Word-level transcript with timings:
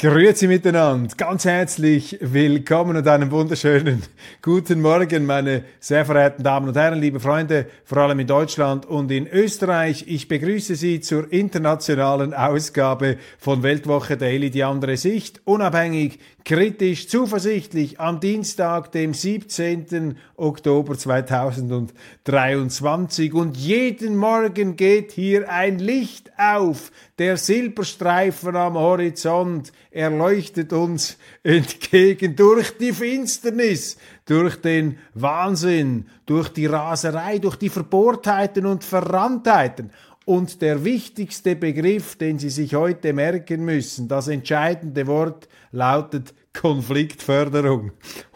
Grüezi 0.00 0.46
miteinander, 0.46 1.12
ganz 1.16 1.44
herzlich 1.44 2.18
willkommen 2.20 2.98
und 2.98 3.08
einen 3.08 3.32
wunderschönen 3.32 4.04
guten 4.42 4.80
Morgen, 4.80 5.26
meine 5.26 5.64
sehr 5.80 6.04
verehrten 6.04 6.44
Damen 6.44 6.68
und 6.68 6.76
Herren, 6.76 7.00
liebe 7.00 7.18
Freunde, 7.18 7.66
vor 7.84 7.98
allem 7.98 8.20
in 8.20 8.28
Deutschland 8.28 8.86
und 8.86 9.10
in 9.10 9.26
Österreich. 9.26 10.04
Ich 10.06 10.28
begrüße 10.28 10.76
Sie 10.76 11.00
zur 11.00 11.32
internationalen 11.32 12.32
Ausgabe 12.32 13.16
von 13.38 13.64
Weltwoche 13.64 14.16
Daily, 14.16 14.50
die 14.50 14.62
andere 14.62 14.96
Sicht, 14.96 15.40
unabhängig, 15.46 16.20
kritisch, 16.44 17.08
zuversichtlich 17.08 17.98
am 17.98 18.20
Dienstag, 18.20 18.92
dem 18.92 19.14
17. 19.14 20.16
Oktober 20.36 20.96
2023 20.96 23.34
und 23.34 23.56
jeden 23.56 24.16
Morgen 24.16 24.76
geht 24.76 25.10
hier 25.10 25.50
ein 25.50 25.80
Licht 25.80 26.30
auf, 26.38 26.92
der 27.18 27.36
Silberstreifen 27.36 28.54
am 28.54 28.74
Horizont, 28.74 29.72
er 29.90 30.10
leuchtet 30.10 30.72
uns 30.72 31.18
entgegen 31.42 32.36
durch 32.36 32.76
die 32.78 32.92
Finsternis, 32.92 33.96
durch 34.24 34.56
den 34.56 34.98
Wahnsinn, 35.14 36.06
durch 36.26 36.48
die 36.50 36.66
Raserei, 36.66 37.38
durch 37.38 37.56
die 37.56 37.70
Verbohrtheiten 37.70 38.66
und 38.66 38.84
Verranntheiten. 38.84 39.90
Und 40.24 40.60
der 40.62 40.84
wichtigste 40.84 41.56
Begriff, 41.56 42.16
den 42.16 42.38
Sie 42.38 42.50
sich 42.50 42.74
heute 42.74 43.12
merken 43.12 43.64
müssen, 43.64 44.08
das 44.08 44.28
entscheidende 44.28 45.06
Wort 45.06 45.48
lautet 45.72 46.34
Konfliktförderung. 46.52 47.92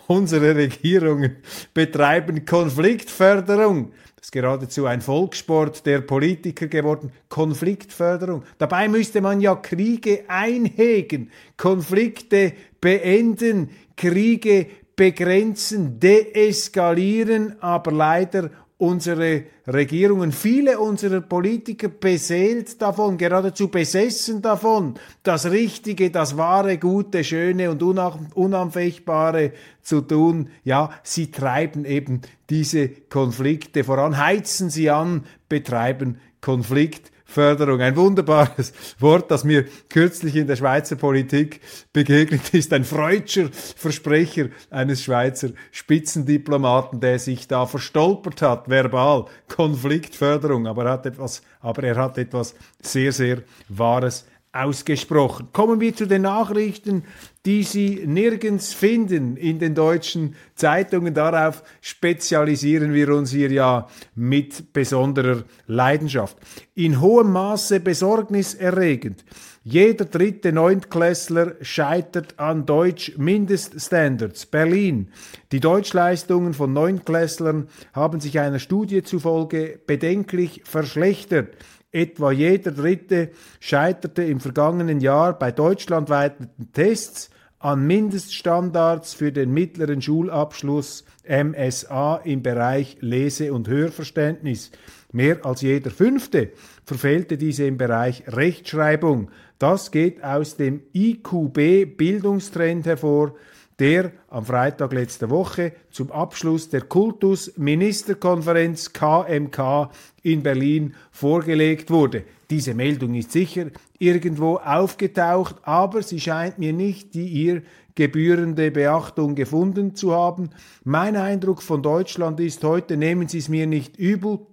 Unsere 0.06 0.56
Regierungen 0.56 1.36
betreiben 1.74 2.44
Konfliktförderung. 2.44 3.92
Ist 4.22 4.30
geradezu 4.30 4.86
ein 4.86 5.00
Volkssport 5.00 5.84
der 5.84 6.00
Politiker 6.00 6.68
geworden. 6.68 7.10
Konfliktförderung. 7.28 8.44
Dabei 8.56 8.86
müsste 8.86 9.20
man 9.20 9.40
ja 9.40 9.56
Kriege 9.56 10.22
einhegen, 10.28 11.32
Konflikte 11.56 12.52
beenden, 12.80 13.70
Kriege 13.96 14.68
begrenzen, 14.94 15.98
deeskalieren, 15.98 17.60
aber 17.60 17.90
leider 17.90 18.50
unsere 18.82 19.44
Regierungen, 19.68 20.32
viele 20.32 20.80
unserer 20.80 21.20
Politiker 21.20 21.88
beseelt 21.88 22.82
davon, 22.82 23.16
geradezu 23.16 23.68
besessen 23.68 24.42
davon, 24.42 24.94
das 25.22 25.48
Richtige, 25.48 26.10
das 26.10 26.36
wahre, 26.36 26.78
Gute, 26.78 27.22
Schöne 27.22 27.70
und 27.70 27.80
Unanfechtbare 27.80 29.52
zu 29.82 30.00
tun. 30.00 30.48
Ja, 30.64 30.90
sie 31.04 31.30
treiben 31.30 31.84
eben 31.84 32.22
diese 32.50 32.88
Konflikte 32.88 33.84
voran, 33.84 34.18
heizen 34.18 34.68
sie 34.68 34.90
an, 34.90 35.26
betreiben 35.48 36.18
Konflikt. 36.40 37.12
Förderung. 37.32 37.80
Ein 37.80 37.96
wunderbares 37.96 38.72
Wort, 38.98 39.30
das 39.30 39.44
mir 39.44 39.64
kürzlich 39.88 40.36
in 40.36 40.46
der 40.46 40.56
Schweizer 40.56 40.96
Politik 40.96 41.60
begegnet 41.92 42.52
ist. 42.54 42.72
Ein 42.72 42.84
freudscher 42.84 43.48
Versprecher 43.76 44.48
eines 44.70 45.02
Schweizer 45.02 45.50
Spitzendiplomaten, 45.70 47.00
der 47.00 47.18
sich 47.18 47.48
da 47.48 47.66
verstolpert 47.66 48.42
hat, 48.42 48.68
verbal. 48.68 49.26
Konfliktförderung. 49.48 50.66
Aber 50.66 50.84
er 50.84 50.92
hat 50.92 51.06
etwas, 51.06 51.42
aber 51.60 51.82
er 51.84 51.96
hat 51.96 52.18
etwas 52.18 52.54
sehr, 52.80 53.12
sehr 53.12 53.42
Wahres 53.68 54.26
ausgesprochen. 54.52 55.48
Kommen 55.52 55.80
wir 55.80 55.94
zu 55.96 56.06
den 56.06 56.22
Nachrichten, 56.22 57.04
die 57.46 57.62
Sie 57.62 58.02
nirgends 58.06 58.72
finden 58.72 59.36
in 59.36 59.58
den 59.58 59.74
deutschen 59.74 60.36
Zeitungen. 60.54 61.14
Darauf 61.14 61.62
spezialisieren 61.80 62.92
wir 62.92 63.08
uns 63.08 63.30
hier 63.30 63.50
ja 63.50 63.88
mit 64.14 64.72
besonderer 64.72 65.44
Leidenschaft. 65.66 66.36
In 66.74 67.00
hohem 67.00 67.32
Maße 67.32 67.80
besorgniserregend. 67.80 69.24
Jeder 69.64 70.04
dritte 70.04 70.52
Neuntklässler 70.52 71.54
scheitert 71.60 72.38
an 72.38 72.66
Deutsch-Mindeststandards. 72.66 74.46
Berlin. 74.46 75.08
Die 75.52 75.60
Deutschleistungen 75.60 76.52
von 76.52 76.72
Neunklässlern 76.72 77.68
haben 77.92 78.20
sich 78.20 78.40
einer 78.40 78.58
Studie 78.58 79.04
zufolge 79.04 79.78
bedenklich 79.86 80.62
verschlechtert. 80.64 81.56
Etwa 81.92 82.32
jeder 82.32 82.72
Dritte 82.72 83.30
scheiterte 83.60 84.22
im 84.22 84.40
vergangenen 84.40 85.00
Jahr 85.00 85.38
bei 85.38 85.52
deutschlandweiten 85.52 86.48
Tests 86.72 87.28
an 87.58 87.86
Mindeststandards 87.86 89.12
für 89.12 89.30
den 89.30 89.52
mittleren 89.52 90.00
Schulabschluss 90.00 91.04
MSA 91.28 92.16
im 92.24 92.42
Bereich 92.42 92.96
Lese- 93.00 93.52
und 93.52 93.68
Hörverständnis. 93.68 94.72
Mehr 95.12 95.44
als 95.44 95.60
jeder 95.60 95.90
Fünfte 95.90 96.52
verfehlte 96.86 97.36
diese 97.36 97.66
im 97.66 97.76
Bereich 97.76 98.24
Rechtschreibung. 98.26 99.30
Das 99.58 99.90
geht 99.90 100.24
aus 100.24 100.56
dem 100.56 100.80
IQB 100.94 101.96
Bildungstrend 101.96 102.86
hervor, 102.86 103.34
der 103.82 104.12
am 104.28 104.44
Freitag 104.44 104.92
letzter 104.92 105.28
Woche 105.28 105.72
zum 105.90 106.12
Abschluss 106.12 106.68
der 106.68 106.82
Kultusministerkonferenz 106.82 108.92
KMK 108.92 109.90
in 110.22 110.44
Berlin 110.44 110.94
vorgelegt 111.10 111.90
wurde. 111.90 112.22
Diese 112.48 112.74
Meldung 112.74 113.14
ist 113.14 113.32
sicher 113.32 113.72
irgendwo 113.98 114.58
aufgetaucht, 114.58 115.56
aber 115.62 116.04
sie 116.04 116.20
scheint 116.20 116.60
mir 116.60 116.72
nicht 116.72 117.14
die 117.14 117.26
ihr 117.26 117.62
gebührende 117.96 118.70
Beachtung 118.70 119.34
gefunden 119.34 119.96
zu 119.96 120.14
haben. 120.14 120.50
Mein 120.84 121.16
Eindruck 121.16 121.60
von 121.60 121.82
Deutschland 121.82 122.38
ist 122.38 122.62
heute, 122.62 122.96
nehmen 122.96 123.26
Sie 123.26 123.38
es 123.38 123.48
mir 123.48 123.66
nicht 123.66 123.96
übel, 123.96 124.46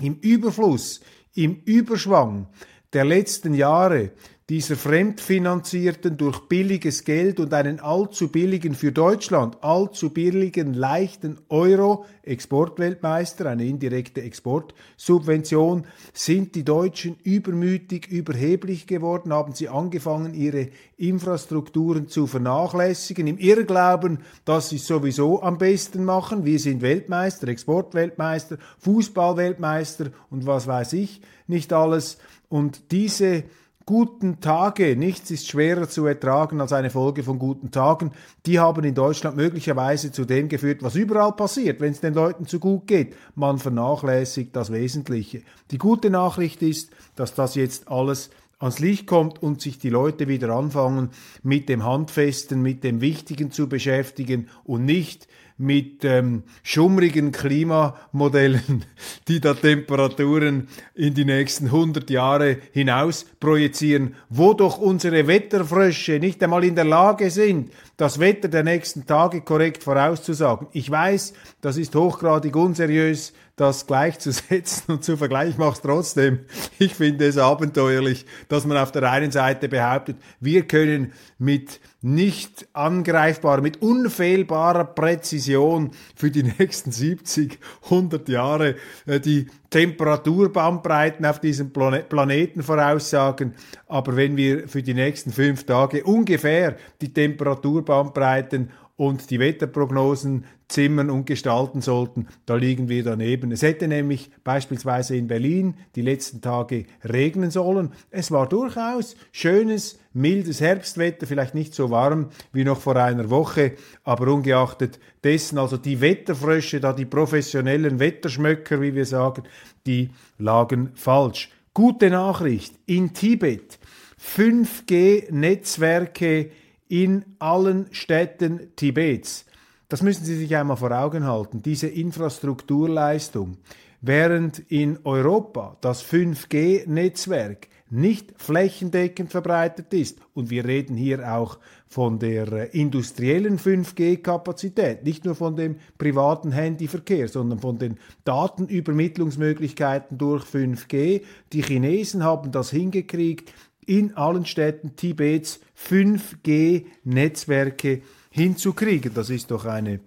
im 0.00 0.16
Überfluss, 0.16 1.02
im 1.36 1.60
Überschwang 1.64 2.48
der 2.92 3.04
letzten 3.04 3.54
Jahre 3.54 4.10
dieser 4.48 4.76
fremdfinanzierten 4.76 6.16
durch 6.16 6.38
billiges 6.48 7.02
Geld 7.02 7.40
und 7.40 7.52
einen 7.52 7.80
allzu 7.80 8.28
billigen 8.28 8.76
für 8.76 8.92
Deutschland, 8.92 9.56
allzu 9.64 10.10
billigen 10.10 10.72
leichten 10.72 11.40
Euro, 11.48 12.06
Exportweltmeister, 12.22 13.46
eine 13.46 13.64
indirekte 13.64 14.22
Exportsubvention, 14.22 15.84
sind 16.12 16.54
die 16.54 16.64
Deutschen 16.64 17.16
übermütig, 17.24 18.06
überheblich 18.06 18.86
geworden, 18.86 19.32
haben 19.32 19.52
sie 19.52 19.68
angefangen, 19.68 20.32
ihre 20.32 20.68
Infrastrukturen 20.96 22.06
zu 22.06 22.28
vernachlässigen, 22.28 23.26
im 23.26 23.38
Irrglauben, 23.38 24.20
dass 24.44 24.68
sie 24.68 24.76
es 24.76 24.86
sowieso 24.86 25.42
am 25.42 25.58
besten 25.58 26.04
machen. 26.04 26.44
Wir 26.44 26.60
sind 26.60 26.82
Weltmeister, 26.82 27.48
Exportweltmeister, 27.48 28.58
Fußballweltmeister 28.78 30.12
und 30.30 30.46
was 30.46 30.68
weiß 30.68 30.92
ich 30.92 31.20
nicht 31.48 31.72
alles. 31.72 32.18
Und 32.48 32.92
diese 32.92 33.42
guten 33.86 34.40
Tage, 34.40 34.96
nichts 34.96 35.30
ist 35.30 35.48
schwerer 35.48 35.88
zu 35.88 36.06
ertragen 36.06 36.60
als 36.60 36.72
eine 36.72 36.90
Folge 36.90 37.22
von 37.22 37.38
guten 37.38 37.70
Tagen, 37.70 38.10
die 38.44 38.58
haben 38.58 38.82
in 38.82 38.96
Deutschland 38.96 39.36
möglicherweise 39.36 40.10
zu 40.10 40.24
dem 40.24 40.48
geführt, 40.48 40.82
was 40.82 40.96
überall 40.96 41.32
passiert, 41.32 41.80
wenn 41.80 41.92
es 41.92 42.00
den 42.00 42.12
Leuten 42.12 42.46
zu 42.46 42.58
gut 42.58 42.88
geht. 42.88 43.14
Man 43.36 43.58
vernachlässigt 43.58 44.56
das 44.56 44.72
Wesentliche. 44.72 45.42
Die 45.70 45.78
gute 45.78 46.10
Nachricht 46.10 46.62
ist, 46.62 46.90
dass 47.14 47.34
das 47.34 47.54
jetzt 47.54 47.86
alles 47.86 48.30
ans 48.58 48.80
Licht 48.80 49.06
kommt 49.06 49.40
und 49.40 49.60
sich 49.60 49.78
die 49.78 49.90
Leute 49.90 50.26
wieder 50.26 50.50
anfangen, 50.50 51.10
mit 51.44 51.68
dem 51.68 51.84
Handfesten, 51.84 52.62
mit 52.62 52.82
dem 52.82 53.00
Wichtigen 53.00 53.52
zu 53.52 53.68
beschäftigen 53.68 54.48
und 54.64 54.84
nicht 54.84 55.28
mit 55.58 56.04
ähm, 56.04 56.42
schummrigen 56.62 57.32
Klimamodellen, 57.32 58.84
die 59.28 59.40
da 59.40 59.54
Temperaturen 59.54 60.68
in 60.94 61.14
die 61.14 61.24
nächsten 61.24 61.66
100 61.66 62.10
Jahre 62.10 62.58
hinaus 62.72 63.24
projizieren, 63.40 64.14
wo 64.28 64.52
doch 64.52 64.78
unsere 64.78 65.26
Wetterfrösche 65.26 66.18
nicht 66.18 66.42
einmal 66.42 66.64
in 66.64 66.74
der 66.74 66.84
Lage 66.84 67.30
sind, 67.30 67.72
das 67.96 68.18
Wetter 68.18 68.48
der 68.48 68.64
nächsten 68.64 69.06
Tage 69.06 69.40
korrekt 69.40 69.82
vorauszusagen. 69.82 70.68
Ich 70.72 70.90
weiß, 70.90 71.32
das 71.62 71.78
ist 71.78 71.94
hochgradig 71.94 72.54
unseriös, 72.54 73.32
das 73.56 73.86
gleichzusetzen 73.86 74.84
und 74.94 75.04
zu 75.04 75.16
vergleichen. 75.16 75.52
Ich 75.52 75.58
mache 75.58 75.72
es 75.72 75.80
trotzdem. 75.80 76.40
Ich 76.78 76.94
finde 76.94 77.26
es 77.26 77.38
abenteuerlich, 77.38 78.26
dass 78.48 78.66
man 78.66 78.76
auf 78.76 78.92
der 78.92 79.10
einen 79.10 79.30
Seite 79.30 79.68
behauptet, 79.68 80.18
wir 80.40 80.66
können 80.68 81.12
mit 81.38 81.80
nicht 82.02 82.68
angreifbarer, 82.74 83.62
mit 83.62 83.82
unfehlbarer 83.82 84.84
Präzision 84.84 85.90
für 86.14 86.30
die 86.30 86.42
nächsten 86.58 86.92
70, 86.92 87.58
100 87.84 88.28
Jahre 88.28 88.76
äh, 89.06 89.18
die 89.18 89.46
Temperaturbandbreiten 89.70 91.26
auf 91.26 91.40
diesem 91.40 91.72
Planeten 91.72 92.62
voraussagen. 92.62 93.54
Aber 93.88 94.16
wenn 94.16 94.36
wir 94.36 94.68
für 94.68 94.82
die 94.82 94.94
nächsten 94.94 95.32
fünf 95.32 95.64
Tage 95.64 96.04
ungefähr 96.04 96.76
die 97.00 97.12
Temperaturbandbreiten 97.12 98.70
und 98.96 99.30
die 99.30 99.38
Wetterprognosen 99.38 100.46
zimmern 100.68 101.10
und 101.10 101.26
gestalten 101.26 101.82
sollten, 101.82 102.28
da 102.46 102.54
liegen 102.56 102.88
wir 102.88 103.04
daneben. 103.04 103.52
Es 103.52 103.60
hätte 103.62 103.86
nämlich 103.88 104.30
beispielsweise 104.42 105.14
in 105.16 105.28
Berlin 105.28 105.74
die 105.94 106.02
letzten 106.02 106.40
Tage 106.40 106.86
regnen 107.04 107.50
sollen. 107.50 107.92
Es 108.10 108.30
war 108.30 108.48
durchaus 108.48 109.16
schönes, 109.32 109.98
mildes 110.12 110.62
Herbstwetter, 110.62 111.26
vielleicht 111.26 111.54
nicht 111.54 111.74
so 111.74 111.90
warm 111.90 112.30
wie 112.52 112.64
noch 112.64 112.80
vor 112.80 112.96
einer 112.96 113.28
Woche, 113.30 113.72
aber 114.02 114.32
ungeachtet 114.32 114.98
dessen, 115.22 115.58
also 115.58 115.76
die 115.76 116.00
Wetterfrösche, 116.00 116.80
da 116.80 116.94
die 116.94 117.04
professionellen 117.04 118.00
Wetterschmöcker, 118.00 118.80
wie 118.80 118.94
wir 118.94 119.04
sagen, 119.04 119.42
die 119.86 120.08
lagen 120.38 120.92
falsch. 120.94 121.50
Gute 121.74 122.08
Nachricht, 122.08 122.72
in 122.86 123.12
Tibet 123.12 123.78
5G-Netzwerke 124.18 126.50
in 126.88 127.24
allen 127.38 127.86
Städten 127.92 128.74
Tibets. 128.76 129.46
Das 129.88 130.02
müssen 130.02 130.24
Sie 130.24 130.36
sich 130.36 130.56
einmal 130.56 130.76
vor 130.76 130.90
Augen 130.90 131.24
halten, 131.24 131.62
diese 131.62 131.86
Infrastrukturleistung. 131.86 133.58
Während 134.00 134.58
in 134.70 134.98
Europa 135.04 135.76
das 135.80 136.04
5G-Netzwerk 136.04 137.68
nicht 137.88 138.34
flächendeckend 138.36 139.30
verbreitet 139.30 139.94
ist, 139.94 140.18
und 140.34 140.50
wir 140.50 140.64
reden 140.64 140.96
hier 140.96 141.32
auch 141.32 141.58
von 141.86 142.18
der 142.18 142.52
äh, 142.52 142.68
industriellen 142.78 143.58
5G-Kapazität, 143.58 145.04
nicht 145.04 145.24
nur 145.24 145.36
von 145.36 145.54
dem 145.54 145.76
privaten 145.98 146.50
Handyverkehr, 146.50 147.28
sondern 147.28 147.60
von 147.60 147.78
den 147.78 147.98
Datenübermittlungsmöglichkeiten 148.24 150.18
durch 150.18 150.44
5G. 150.44 151.22
Die 151.52 151.62
Chinesen 151.62 152.24
haben 152.24 152.50
das 152.50 152.70
hingekriegt, 152.70 153.52
in 153.86 154.14
allen 154.16 154.44
Städten 154.44 154.96
Tibets 154.96 155.60
5G-Netzwerke 155.88 158.02
hinzukriegen. 158.30 159.14
Das 159.14 159.30
ist 159.30 159.50
doch 159.50 159.64
eine 159.64 160.00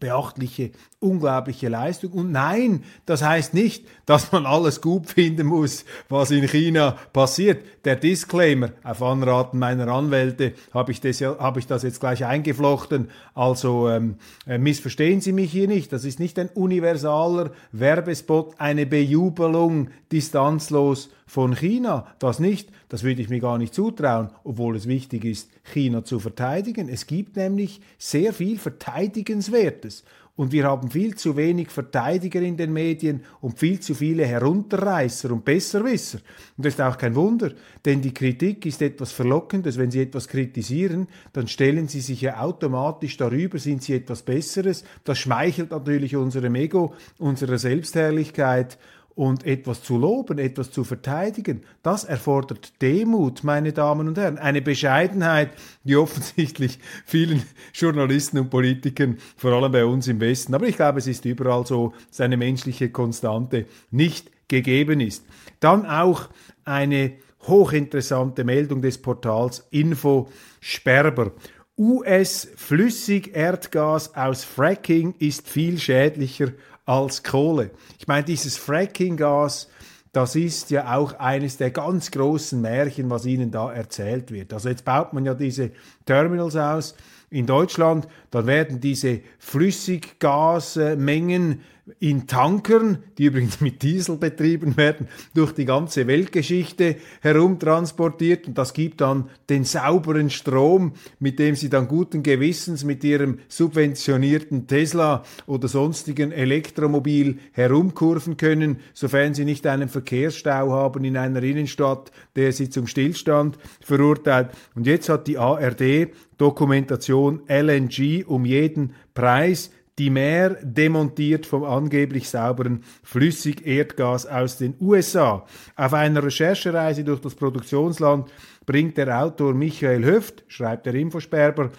beachtliche, 0.00 0.72
unglaubliche 1.02 1.68
Leistung. 1.68 2.12
Und 2.12 2.32
nein, 2.32 2.84
das 3.06 3.22
heißt 3.22 3.54
nicht, 3.54 3.86
dass 4.06 4.32
man 4.32 4.46
alles 4.46 4.80
gut 4.80 5.08
finden 5.08 5.46
muss, 5.46 5.84
was 6.08 6.30
in 6.30 6.46
China 6.48 6.96
passiert. 7.12 7.64
Der 7.84 7.96
Disclaimer, 7.96 8.70
auf 8.84 9.02
Anraten 9.02 9.58
meiner 9.58 9.88
Anwälte 9.88 10.54
habe 10.72 10.92
ich, 10.92 11.00
habe 11.02 11.58
ich 11.58 11.66
das 11.66 11.82
jetzt 11.82 12.00
gleich 12.00 12.24
eingeflochten. 12.24 13.08
Also 13.34 13.88
ähm, 13.88 14.16
äh, 14.46 14.58
missverstehen 14.58 15.20
Sie 15.20 15.32
mich 15.32 15.50
hier 15.50 15.68
nicht. 15.68 15.92
Das 15.92 16.04
ist 16.04 16.20
nicht 16.20 16.38
ein 16.38 16.48
universaler 16.48 17.50
Werbespot, 17.72 18.54
eine 18.58 18.86
Bejubelung 18.86 19.88
distanzlos 20.12 21.10
von 21.26 21.56
China. 21.56 22.06
Das 22.18 22.38
nicht. 22.38 22.68
Das 22.90 23.04
würde 23.04 23.22
ich 23.22 23.30
mir 23.30 23.40
gar 23.40 23.56
nicht 23.56 23.72
zutrauen, 23.72 24.28
obwohl 24.44 24.76
es 24.76 24.86
wichtig 24.86 25.24
ist, 25.24 25.48
China 25.64 26.04
zu 26.04 26.20
verteidigen. 26.20 26.90
Es 26.90 27.06
gibt 27.06 27.36
nämlich 27.36 27.80
sehr 27.96 28.34
viel 28.34 28.58
Verteidigenswertes. 28.58 30.04
Und 30.34 30.50
wir 30.50 30.64
haben 30.64 30.90
viel 30.90 31.14
zu 31.14 31.36
wenig 31.36 31.68
Verteidiger 31.68 32.40
in 32.40 32.56
den 32.56 32.72
Medien 32.72 33.22
und 33.42 33.58
viel 33.58 33.80
zu 33.80 33.94
viele 33.94 34.24
Herunterreißer 34.24 35.30
und 35.30 35.44
Besserwisser. 35.44 36.20
Und 36.56 36.64
das 36.64 36.74
ist 36.74 36.80
auch 36.80 36.96
kein 36.96 37.14
Wunder, 37.14 37.52
denn 37.84 38.00
die 38.00 38.14
Kritik 38.14 38.64
ist 38.64 38.80
etwas 38.80 39.12
Verlockendes. 39.12 39.76
Wenn 39.76 39.90
Sie 39.90 40.00
etwas 40.00 40.28
kritisieren, 40.28 41.06
dann 41.34 41.48
stellen 41.48 41.86
Sie 41.86 42.00
sich 42.00 42.22
ja 42.22 42.40
automatisch 42.40 43.18
darüber, 43.18 43.58
sind 43.58 43.82
Sie 43.82 43.94
etwas 43.94 44.22
Besseres. 44.22 44.84
Das 45.04 45.18
schmeichelt 45.18 45.70
natürlich 45.70 46.16
unserem 46.16 46.54
Ego, 46.54 46.94
unserer 47.18 47.58
Selbstherrlichkeit 47.58 48.78
und 49.14 49.44
etwas 49.44 49.82
zu 49.82 49.98
loben, 49.98 50.38
etwas 50.38 50.70
zu 50.70 50.84
verteidigen, 50.84 51.62
das 51.82 52.04
erfordert 52.04 52.80
Demut, 52.80 53.44
meine 53.44 53.72
Damen 53.72 54.08
und 54.08 54.18
Herren, 54.18 54.38
eine 54.38 54.62
Bescheidenheit, 54.62 55.50
die 55.84 55.96
offensichtlich 55.96 56.78
vielen 57.04 57.42
Journalisten 57.74 58.38
und 58.38 58.50
Politikern, 58.50 59.18
vor 59.36 59.52
allem 59.52 59.72
bei 59.72 59.84
uns 59.84 60.08
im 60.08 60.20
Westen, 60.20 60.54
aber 60.54 60.66
ich 60.66 60.76
glaube, 60.76 60.98
es 60.98 61.06
ist 61.06 61.24
überall 61.24 61.66
so, 61.66 61.92
dass 62.08 62.20
eine 62.20 62.36
menschliche 62.36 62.90
Konstante 62.90 63.66
nicht 63.90 64.30
gegeben 64.48 65.00
ist. 65.00 65.24
Dann 65.60 65.86
auch 65.86 66.28
eine 66.64 67.12
hochinteressante 67.46 68.44
Meldung 68.44 68.82
des 68.82 68.98
Portals 68.98 69.66
Info 69.70 70.28
Sperber. 70.60 71.32
US-Flüssigerdgas 71.78 74.14
aus 74.14 74.44
Fracking 74.44 75.14
ist 75.18 75.48
viel 75.48 75.78
schädlicher 75.78 76.48
als 76.84 77.22
Kohle. 77.22 77.70
Ich 77.98 78.08
meine, 78.08 78.24
dieses 78.24 78.56
Fracking-Gas, 78.56 79.68
das 80.12 80.34
ist 80.36 80.70
ja 80.70 80.96
auch 80.96 81.14
eines 81.14 81.56
der 81.56 81.70
ganz 81.70 82.10
großen 82.10 82.60
Märchen, 82.60 83.08
was 83.08 83.24
Ihnen 83.24 83.50
da 83.50 83.72
erzählt 83.72 84.30
wird. 84.30 84.52
Also 84.52 84.68
jetzt 84.68 84.84
baut 84.84 85.14
man 85.14 85.24
ja 85.24 85.32
diese 85.34 85.70
Terminals 86.04 86.56
aus 86.56 86.94
in 87.30 87.46
Deutschland, 87.46 88.06
dann 88.30 88.46
werden 88.46 88.80
diese 88.80 89.22
Flüssiggasmengen 89.38 91.62
in 91.98 92.28
Tankern, 92.28 92.98
die 93.18 93.24
übrigens 93.24 93.60
mit 93.60 93.82
Diesel 93.82 94.16
betrieben 94.16 94.76
werden, 94.76 95.08
durch 95.34 95.52
die 95.52 95.64
ganze 95.64 96.06
Weltgeschichte 96.06 96.96
herumtransportiert 97.20 98.46
und 98.46 98.56
das 98.56 98.72
gibt 98.72 99.00
dann 99.00 99.28
den 99.50 99.64
sauberen 99.64 100.30
Strom, 100.30 100.92
mit 101.18 101.40
dem 101.40 101.56
sie 101.56 101.68
dann 101.68 101.88
guten 101.88 102.22
Gewissens 102.22 102.84
mit 102.84 103.02
ihrem 103.02 103.40
subventionierten 103.48 104.68
Tesla 104.68 105.24
oder 105.46 105.66
sonstigen 105.66 106.30
Elektromobil 106.30 107.38
herumkurven 107.50 108.36
können, 108.36 108.78
sofern 108.94 109.34
sie 109.34 109.44
nicht 109.44 109.66
einen 109.66 109.88
Verkehrsstau 109.88 110.70
haben 110.70 111.02
in 111.02 111.16
einer 111.16 111.42
Innenstadt, 111.42 112.12
der 112.36 112.52
sie 112.52 112.70
zum 112.70 112.86
Stillstand 112.86 113.58
verurteilt. 113.80 114.50
Und 114.76 114.86
jetzt 114.86 115.08
hat 115.08 115.26
die 115.26 115.38
ARD 115.38 116.12
Dokumentation 116.38 117.42
LNG 117.48 118.24
um 118.26 118.44
jeden 118.44 118.94
Preis 119.14 119.70
die 119.98 120.10
Meer 120.10 120.56
demontiert 120.62 121.44
vom 121.44 121.64
angeblich 121.64 122.28
sauberen 122.28 122.82
Flüssigerdgas 123.02 124.26
aus 124.26 124.56
den 124.56 124.74
USA. 124.80 125.44
Auf 125.76 125.92
einer 125.92 126.22
Recherchereise 126.22 127.04
durch 127.04 127.20
das 127.20 127.34
Produktionsland 127.34 128.30
bringt 128.64 128.96
der 128.96 129.22
Autor 129.22 129.54
Michael 129.54 130.04
Höft, 130.04 130.44
schreibt 130.48 130.86
der 130.86 130.94
Infosperber, 130.94 131.70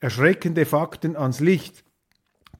erschreckende 0.00 0.64
Fakten 0.64 1.16
ans 1.16 1.40
Licht. 1.40 1.84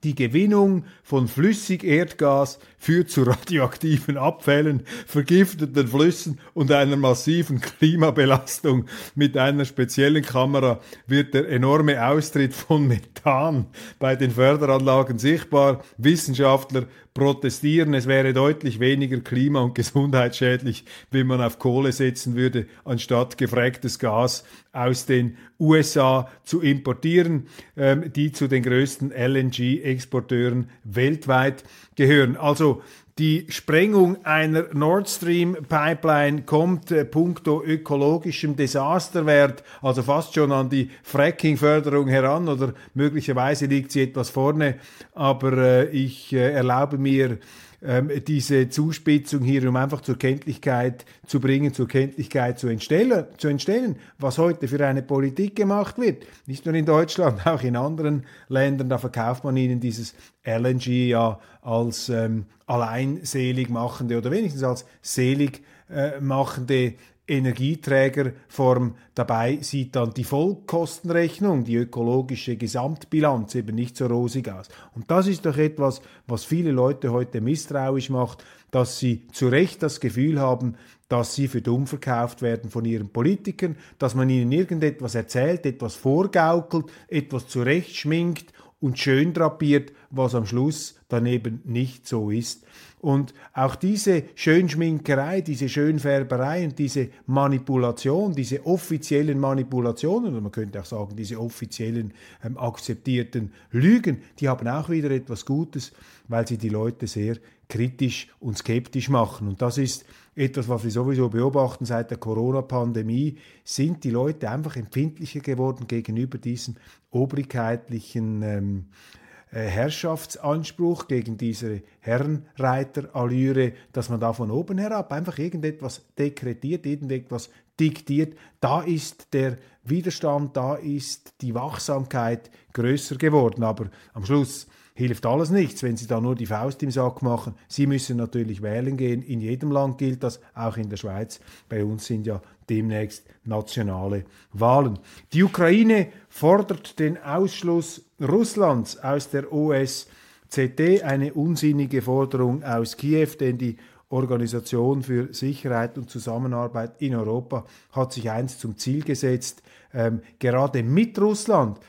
Die 0.03 0.15
Gewinnung 0.15 0.85
von 1.03 1.27
Flüssigerdgas 1.27 2.59
führt 2.77 3.09
zu 3.09 3.23
radioaktiven 3.23 4.17
Abfällen, 4.17 4.83
vergifteten 5.05 5.89
Flüssen 5.89 6.39
und 6.53 6.71
einer 6.71 6.95
massiven 6.95 7.59
Klimabelastung. 7.59 8.85
Mit 9.15 9.35
einer 9.35 9.65
speziellen 9.65 10.23
Kamera 10.23 10.79
wird 11.05 11.33
der 11.33 11.49
enorme 11.49 12.01
Austritt 12.01 12.53
von 12.53 12.87
Methan 12.87 13.65
bei 13.99 14.15
den 14.15 14.31
Förderanlagen 14.31 15.19
sichtbar. 15.19 15.83
Wissenschaftler 15.97 16.85
protestieren, 17.13 17.93
es 17.93 18.07
wäre 18.07 18.33
deutlich 18.33 18.79
weniger 18.79 19.19
klima- 19.19 19.61
und 19.61 19.75
gesundheitsschädlich, 19.75 20.85
wenn 21.11 21.27
man 21.27 21.41
auf 21.41 21.59
Kohle 21.59 21.91
setzen 21.91 22.35
würde, 22.35 22.67
anstatt 22.85 23.37
gefracktes 23.37 23.99
Gas 23.99 24.43
aus 24.71 25.05
den 25.05 25.37
USA 25.59 26.29
zu 26.43 26.61
importieren, 26.61 27.47
ähm, 27.75 28.11
die 28.13 28.31
zu 28.31 28.47
den 28.47 28.63
größten 28.63 29.11
LNG-Exporteuren 29.11 30.69
weltweit 30.83 31.63
gehören. 31.95 32.37
Also 32.37 32.81
die 33.19 33.45
Sprengung 33.49 34.25
einer 34.25 34.73
Nord 34.73 35.09
Stream 35.09 35.57
Pipeline 35.67 36.43
kommt 36.43 36.89
äh, 36.91 37.03
puncto 37.03 37.61
ökologischem 37.61 38.55
Desasterwert, 38.55 39.61
also 39.81 40.03
fast 40.03 40.33
schon 40.33 40.53
an 40.53 40.69
die 40.69 40.89
Fracking-Förderung 41.03 42.07
heran 42.07 42.47
oder 42.47 42.73
möglicherweise 42.93 43.65
liegt 43.65 43.91
sie 43.91 44.03
etwas 44.03 44.29
vorne, 44.29 44.75
aber 45.13 45.51
äh, 45.57 45.89
ich 45.89 46.31
äh, 46.31 46.53
erlaube 46.53 46.97
mir 46.97 47.39
ähm, 47.81 48.11
diese 48.27 48.69
Zuspitzung 48.69 49.41
hier, 49.41 49.67
um 49.67 49.75
einfach 49.75 50.01
zur 50.01 50.17
Kenntlichkeit 50.17 51.05
zu 51.25 51.39
bringen, 51.39 51.73
zur 51.73 51.87
Kenntlichkeit 51.87 52.59
zu 52.59 52.67
entstellen, 52.67 53.25
zu 53.37 53.47
entstellen, 53.47 53.95
was 54.17 54.37
heute 54.37 54.67
für 54.67 54.85
eine 54.85 55.01
Politik 55.01 55.55
gemacht 55.55 55.97
wird. 55.97 56.25
Nicht 56.45 56.65
nur 56.65 56.75
in 56.75 56.85
Deutschland, 56.85 57.45
auch 57.47 57.63
in 57.63 57.75
anderen 57.75 58.25
Ländern, 58.47 58.89
da 58.89 58.97
verkauft 58.97 59.43
man 59.43 59.55
ihnen 59.57 59.79
dieses 59.79 60.13
LNG 60.43 61.09
ja 61.09 61.39
als 61.61 62.09
ähm, 62.09 62.45
alleinselig 62.65 63.69
machende 63.69 64.17
oder 64.17 64.31
wenigstens 64.31 64.63
als 64.63 64.85
selig 65.01 65.63
äh, 65.89 66.19
machende 66.19 66.93
Energieträgerform. 67.29 68.95
Dabei 69.15 69.59
sieht 69.61 69.95
dann 69.95 70.13
die 70.13 70.23
Vollkostenrechnung, 70.23 71.63
die 71.63 71.75
ökologische 71.75 72.57
Gesamtbilanz 72.57 73.55
eben 73.55 73.75
nicht 73.75 73.95
so 73.95 74.07
rosig 74.07 74.49
aus. 74.49 74.67
Und 74.95 75.09
das 75.11 75.27
ist 75.27 75.45
doch 75.45 75.57
etwas, 75.57 76.01
was 76.27 76.43
viele 76.43 76.71
Leute 76.71 77.11
heute 77.11 77.41
misstrauisch 77.41 78.09
macht, 78.09 78.43
dass 78.71 78.99
sie 78.99 79.27
zu 79.31 79.47
Recht 79.47 79.83
das 79.83 79.99
Gefühl 79.99 80.39
haben, 80.39 80.75
dass 81.07 81.33
sie 81.35 81.47
für 81.47 81.61
dumm 81.61 81.87
verkauft 81.87 82.41
werden 82.41 82.69
von 82.69 82.85
ihren 82.85 83.09
Politikern, 83.09 83.75
dass 83.97 84.15
man 84.15 84.29
ihnen 84.29 84.51
irgendetwas 84.51 85.15
erzählt, 85.15 85.65
etwas 85.65 85.95
vorgaukelt, 85.95 86.85
etwas 87.07 87.47
zurechtschminkt 87.47 88.53
und 88.79 88.97
schön 88.97 89.33
drapiert, 89.33 89.91
was 90.09 90.35
am 90.35 90.45
Schluss 90.45 90.95
dann 91.09 91.25
eben 91.25 91.61
nicht 91.65 92.07
so 92.07 92.29
ist. 92.29 92.63
Und 92.99 93.33
auch 93.53 93.75
diese 93.75 94.23
Schönschminkerei, 94.35 95.41
diese 95.41 95.69
Schönfärberei 95.69 96.65
und 96.65 96.77
diese 96.77 97.09
Manipulation, 97.27 98.33
diese 98.33 98.65
offiziellen 98.65 99.39
Manipulationen, 99.39 100.33
oder 100.33 100.41
man 100.41 100.51
könnte 100.51 100.81
auch 100.81 100.85
sagen, 100.85 101.15
diese 101.15 101.39
offiziellen 101.39 102.13
ähm, 102.43 102.57
akzeptierten 102.57 103.53
Lügen, 103.71 104.17
die 104.39 104.49
haben 104.49 104.67
auch 104.67 104.89
wieder 104.89 105.11
etwas 105.11 105.45
Gutes, 105.45 105.93
weil 106.27 106.45
sie 106.45 106.57
die 106.57 106.69
Leute 106.69 107.07
sehr 107.07 107.37
kritisch 107.69 108.27
und 108.39 108.57
skeptisch 108.57 109.09
machen. 109.09 109.47
Und 109.47 109.61
das 109.61 109.77
ist 109.77 110.05
etwas, 110.35 110.67
was 110.67 110.83
wir 110.83 110.91
sowieso 110.91 111.29
beobachten 111.29 111.85
seit 111.85 112.11
der 112.11 112.17
Corona-Pandemie, 112.17 113.37
sind 113.63 114.03
die 114.03 114.09
Leute 114.09 114.49
einfach 114.49 114.75
empfindlicher 114.75 115.39
geworden 115.39 115.87
gegenüber 115.87 116.37
diesen 116.37 116.77
obrigkeitlichen 117.11 118.41
ähm, 118.41 118.85
äh, 118.87 119.18
Herrschaftsanspruch, 119.51 121.07
gegen 121.07 121.37
diese 121.37 121.81
Herrenreiterallüre, 122.01 123.73
dass 123.91 124.09
man 124.09 124.19
da 124.19 124.33
von 124.33 124.51
oben 124.51 124.77
herab 124.77 125.11
einfach 125.11 125.37
irgendetwas 125.37 126.05
dekretiert, 126.17 126.85
irgendetwas 126.85 127.49
diktiert. 127.79 128.37
Da 128.59 128.81
ist 128.81 129.33
der 129.33 129.57
Widerstand, 129.83 130.55
da 130.55 130.75
ist 130.75 131.33
die 131.41 131.55
Wachsamkeit 131.55 132.51
größer 132.73 133.15
geworden. 133.15 133.63
Aber 133.63 133.89
am 134.13 134.25
Schluss 134.25 134.67
hilft 134.93 135.25
alles 135.25 135.49
nichts, 135.49 135.81
wenn 135.81 135.95
Sie 135.97 136.07
da 136.07 136.19
nur 136.19 136.35
die 136.35 136.45
Faust 136.45 136.83
im 136.83 136.91
Sack 136.91 137.21
machen. 137.21 137.55
Sie 137.67 137.87
müssen 137.87 138.17
natürlich 138.17 138.61
wählen 138.61 138.97
gehen. 138.97 139.21
In 139.21 139.39
jedem 139.39 139.71
Land 139.71 139.97
gilt 139.97 140.23
das, 140.23 140.41
auch 140.53 140.77
in 140.77 140.89
der 140.89 140.97
Schweiz. 140.97 141.39
Bei 141.69 141.83
uns 141.83 142.05
sind 142.05 142.27
ja 142.27 142.41
demnächst 142.69 143.25
nationale 143.43 144.25
Wahlen. 144.53 144.99
Die 145.33 145.43
Ukraine 145.43 146.07
fordert 146.29 146.99
den 146.99 147.17
Ausschluss 147.17 148.01
Russlands 148.21 148.97
aus 148.97 149.29
der 149.29 149.51
OSZE, 149.51 151.03
eine 151.03 151.33
unsinnige 151.33 152.01
Forderung 152.01 152.63
aus 152.63 152.97
Kiew, 152.97 153.29
denn 153.39 153.57
die 153.57 153.77
Organisation 154.09 155.03
für 155.03 155.33
Sicherheit 155.33 155.97
und 155.97 156.09
Zusammenarbeit 156.09 156.99
in 156.99 157.15
Europa 157.15 157.65
hat 157.91 158.13
sich 158.13 158.29
eins 158.29 158.57
zum 158.57 158.77
Ziel 158.77 159.03
gesetzt, 159.03 159.61
ähm, 159.93 160.21
gerade 160.39 160.81
mit 160.81 161.19
Russland 161.19 161.79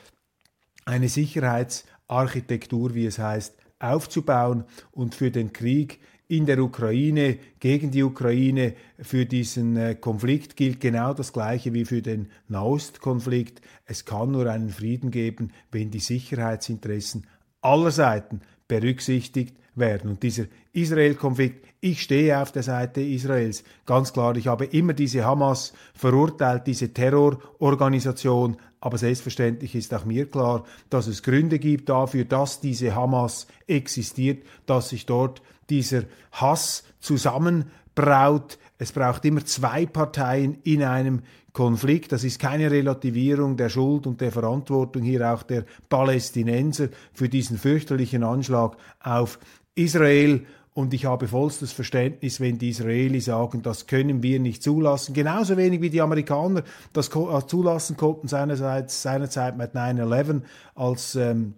eine 0.84 1.08
Sicherheitsarchitektur, 1.08 2.94
wie 2.94 3.06
es 3.06 3.18
heißt, 3.18 3.56
aufzubauen 3.78 4.64
und 4.92 5.14
für 5.14 5.30
den 5.30 5.52
Krieg 5.52 6.00
in 6.30 6.46
der 6.46 6.60
Ukraine, 6.60 7.38
gegen 7.58 7.90
die 7.90 8.04
Ukraine, 8.04 8.74
für 9.00 9.26
diesen 9.26 9.76
äh, 9.76 9.96
Konflikt 9.96 10.56
gilt 10.56 10.80
genau 10.80 11.12
das 11.12 11.32
Gleiche 11.32 11.74
wie 11.74 11.84
für 11.84 12.02
den 12.02 12.30
Nahostkonflikt. 12.46 13.60
Es 13.84 14.04
kann 14.04 14.30
nur 14.30 14.46
einen 14.46 14.68
Frieden 14.68 15.10
geben, 15.10 15.50
wenn 15.72 15.90
die 15.90 15.98
Sicherheitsinteressen 15.98 17.26
aller 17.62 17.90
Seiten 17.90 18.42
berücksichtigt 18.68 19.56
werden. 19.74 20.10
Und 20.10 20.22
dieser 20.22 20.44
Israel-Konflikt, 20.72 21.66
ich 21.80 22.02
stehe 22.02 22.40
auf 22.40 22.52
der 22.52 22.62
Seite 22.62 23.00
Israels. 23.00 23.64
Ganz 23.86 24.12
klar, 24.12 24.36
ich 24.36 24.48
habe 24.48 24.66
immer 24.66 24.92
diese 24.92 25.24
Hamas 25.24 25.72
verurteilt, 25.94 26.66
diese 26.66 26.92
Terrororganisation. 26.92 28.56
Aber 28.80 28.98
selbstverständlich 28.98 29.74
ist 29.74 29.92
auch 29.94 30.04
mir 30.04 30.30
klar, 30.30 30.64
dass 30.88 31.06
es 31.06 31.22
Gründe 31.22 31.58
gibt 31.58 31.88
dafür, 31.88 32.24
dass 32.24 32.60
diese 32.60 32.94
Hamas 32.94 33.46
existiert, 33.66 34.44
dass 34.66 34.90
sich 34.90 35.06
dort 35.06 35.42
dieser 35.68 36.04
Hass 36.32 36.84
zusammenbraut. 36.98 38.58
Es 38.78 38.92
braucht 38.92 39.24
immer 39.24 39.44
zwei 39.44 39.86
Parteien 39.86 40.58
in 40.64 40.82
einem 40.82 41.22
Konflikt. 41.52 42.12
Das 42.12 42.24
ist 42.24 42.38
keine 42.38 42.70
Relativierung 42.70 43.56
der 43.56 43.68
Schuld 43.68 44.06
und 44.06 44.20
der 44.20 44.32
Verantwortung 44.32 45.02
hier 45.02 45.32
auch 45.32 45.42
der 45.42 45.64
Palästinenser 45.88 46.88
für 47.12 47.28
diesen 47.28 47.58
fürchterlichen 47.58 48.22
Anschlag 48.22 48.76
auf 49.00 49.38
Israel. 49.74 50.46
Und 50.72 50.94
ich 50.94 51.04
habe 51.04 51.26
vollstes 51.26 51.72
Verständnis, 51.72 52.40
wenn 52.40 52.58
die 52.58 52.70
Israelis 52.70 53.24
sagen, 53.24 53.62
das 53.62 53.86
können 53.86 54.22
wir 54.22 54.38
nicht 54.38 54.62
zulassen. 54.62 55.14
Genauso 55.14 55.56
wenig 55.56 55.80
wie 55.80 55.90
die 55.90 56.00
Amerikaner 56.00 56.62
das 56.92 57.08
äh, 57.08 57.46
zulassen 57.46 57.96
konnten 57.96 58.28
seinerseits, 58.28 59.02
seinerzeit 59.02 59.56
mit 59.56 59.74
9-11, 59.74 60.42
als 60.76 61.16
ähm, 61.16 61.54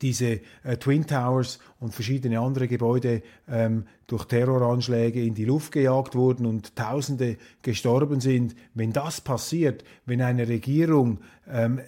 diese 0.00 0.40
äh, 0.62 0.76
Twin 0.78 1.06
Towers 1.06 1.58
und 1.80 1.92
verschiedene 1.94 2.40
andere 2.40 2.68
Gebäude 2.68 3.22
ähm, 3.48 3.84
durch 4.06 4.24
Terroranschläge 4.26 5.22
in 5.22 5.34
die 5.34 5.44
Luft 5.44 5.72
gejagt 5.72 6.14
wurden 6.14 6.46
und 6.46 6.76
Tausende 6.76 7.36
gestorben 7.62 8.20
sind. 8.20 8.54
Wenn 8.74 8.92
das 8.92 9.20
passiert, 9.20 9.84
wenn 10.06 10.22
eine 10.22 10.48
Regierung 10.48 11.18
ähm, 11.50 11.80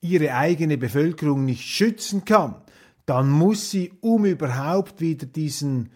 ihre 0.00 0.34
eigene 0.34 0.78
Bevölkerung 0.78 1.44
nicht 1.44 1.62
schützen 1.62 2.24
kann, 2.24 2.56
dann 3.06 3.30
muss 3.30 3.70
sie, 3.70 3.92
um 4.00 4.24
überhaupt 4.24 5.00
wieder 5.00 5.26
diesen 5.26 5.90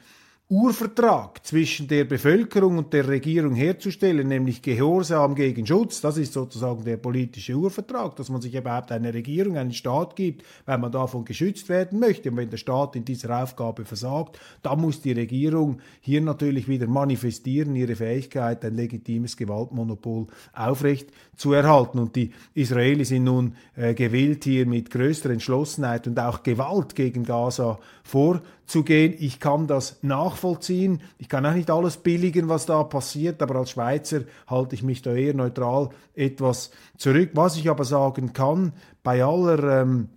Urvertrag 0.48 1.44
zwischen 1.44 1.88
der 1.88 2.04
Bevölkerung 2.04 2.78
und 2.78 2.92
der 2.92 3.08
Regierung 3.08 3.56
herzustellen, 3.56 4.28
nämlich 4.28 4.62
Gehorsam 4.62 5.34
gegen 5.34 5.66
Schutz. 5.66 6.00
Das 6.00 6.18
ist 6.18 6.34
sozusagen 6.34 6.84
der 6.84 6.98
politische 6.98 7.54
Urvertrag, 7.54 8.14
dass 8.14 8.28
man 8.28 8.40
sich 8.40 8.54
überhaupt 8.54 8.92
eine 8.92 9.12
Regierung, 9.12 9.56
einen 9.56 9.72
Staat 9.72 10.14
gibt, 10.14 10.44
weil 10.64 10.78
man 10.78 10.92
davon 10.92 11.24
geschützt 11.24 11.68
werden 11.68 11.98
möchte. 11.98 12.30
Und 12.30 12.36
wenn 12.36 12.48
der 12.48 12.58
Staat 12.58 12.94
in 12.94 13.04
dieser 13.04 13.42
Aufgabe 13.42 13.84
versagt, 13.84 14.38
dann 14.62 14.80
muss 14.80 15.00
die 15.00 15.10
Regierung 15.10 15.80
hier 16.00 16.20
natürlich 16.20 16.68
wieder 16.68 16.86
manifestieren, 16.86 17.74
ihre 17.74 17.96
Fähigkeit, 17.96 18.64
ein 18.64 18.74
legitimes 18.74 19.36
Gewaltmonopol 19.36 20.28
aufrecht 20.52 21.08
zu 21.34 21.54
erhalten. 21.54 21.98
Und 21.98 22.14
die 22.14 22.30
Israelis 22.54 23.08
sind 23.08 23.24
nun 23.24 23.56
äh, 23.74 23.94
gewillt, 23.94 24.44
hier 24.44 24.64
mit 24.64 24.92
größter 24.92 25.30
Entschlossenheit 25.30 26.06
und 26.06 26.20
auch 26.20 26.44
Gewalt 26.44 26.94
gegen 26.94 27.24
Gaza 27.24 27.80
vorzugehen. 28.04 28.55
Ich 28.74 29.40
kann 29.40 29.66
das 29.66 30.02
nachvollziehen. 30.02 31.00
Ich 31.18 31.28
kann 31.28 31.46
auch 31.46 31.54
nicht 31.54 31.70
alles 31.70 31.98
billigen, 31.98 32.48
was 32.48 32.66
da 32.66 32.82
passiert, 32.84 33.40
aber 33.42 33.56
als 33.56 33.70
Schweizer 33.70 34.22
halte 34.48 34.74
ich 34.74 34.82
mich 34.82 35.02
da 35.02 35.14
eher 35.14 35.34
neutral 35.34 35.90
etwas 36.14 36.70
zurück. 36.96 37.30
Was 37.34 37.56
ich 37.56 37.70
aber 37.70 37.84
sagen 37.84 38.32
kann, 38.32 38.72
bei 39.02 39.24
aller 39.24 39.82
ähm, 39.82 40.08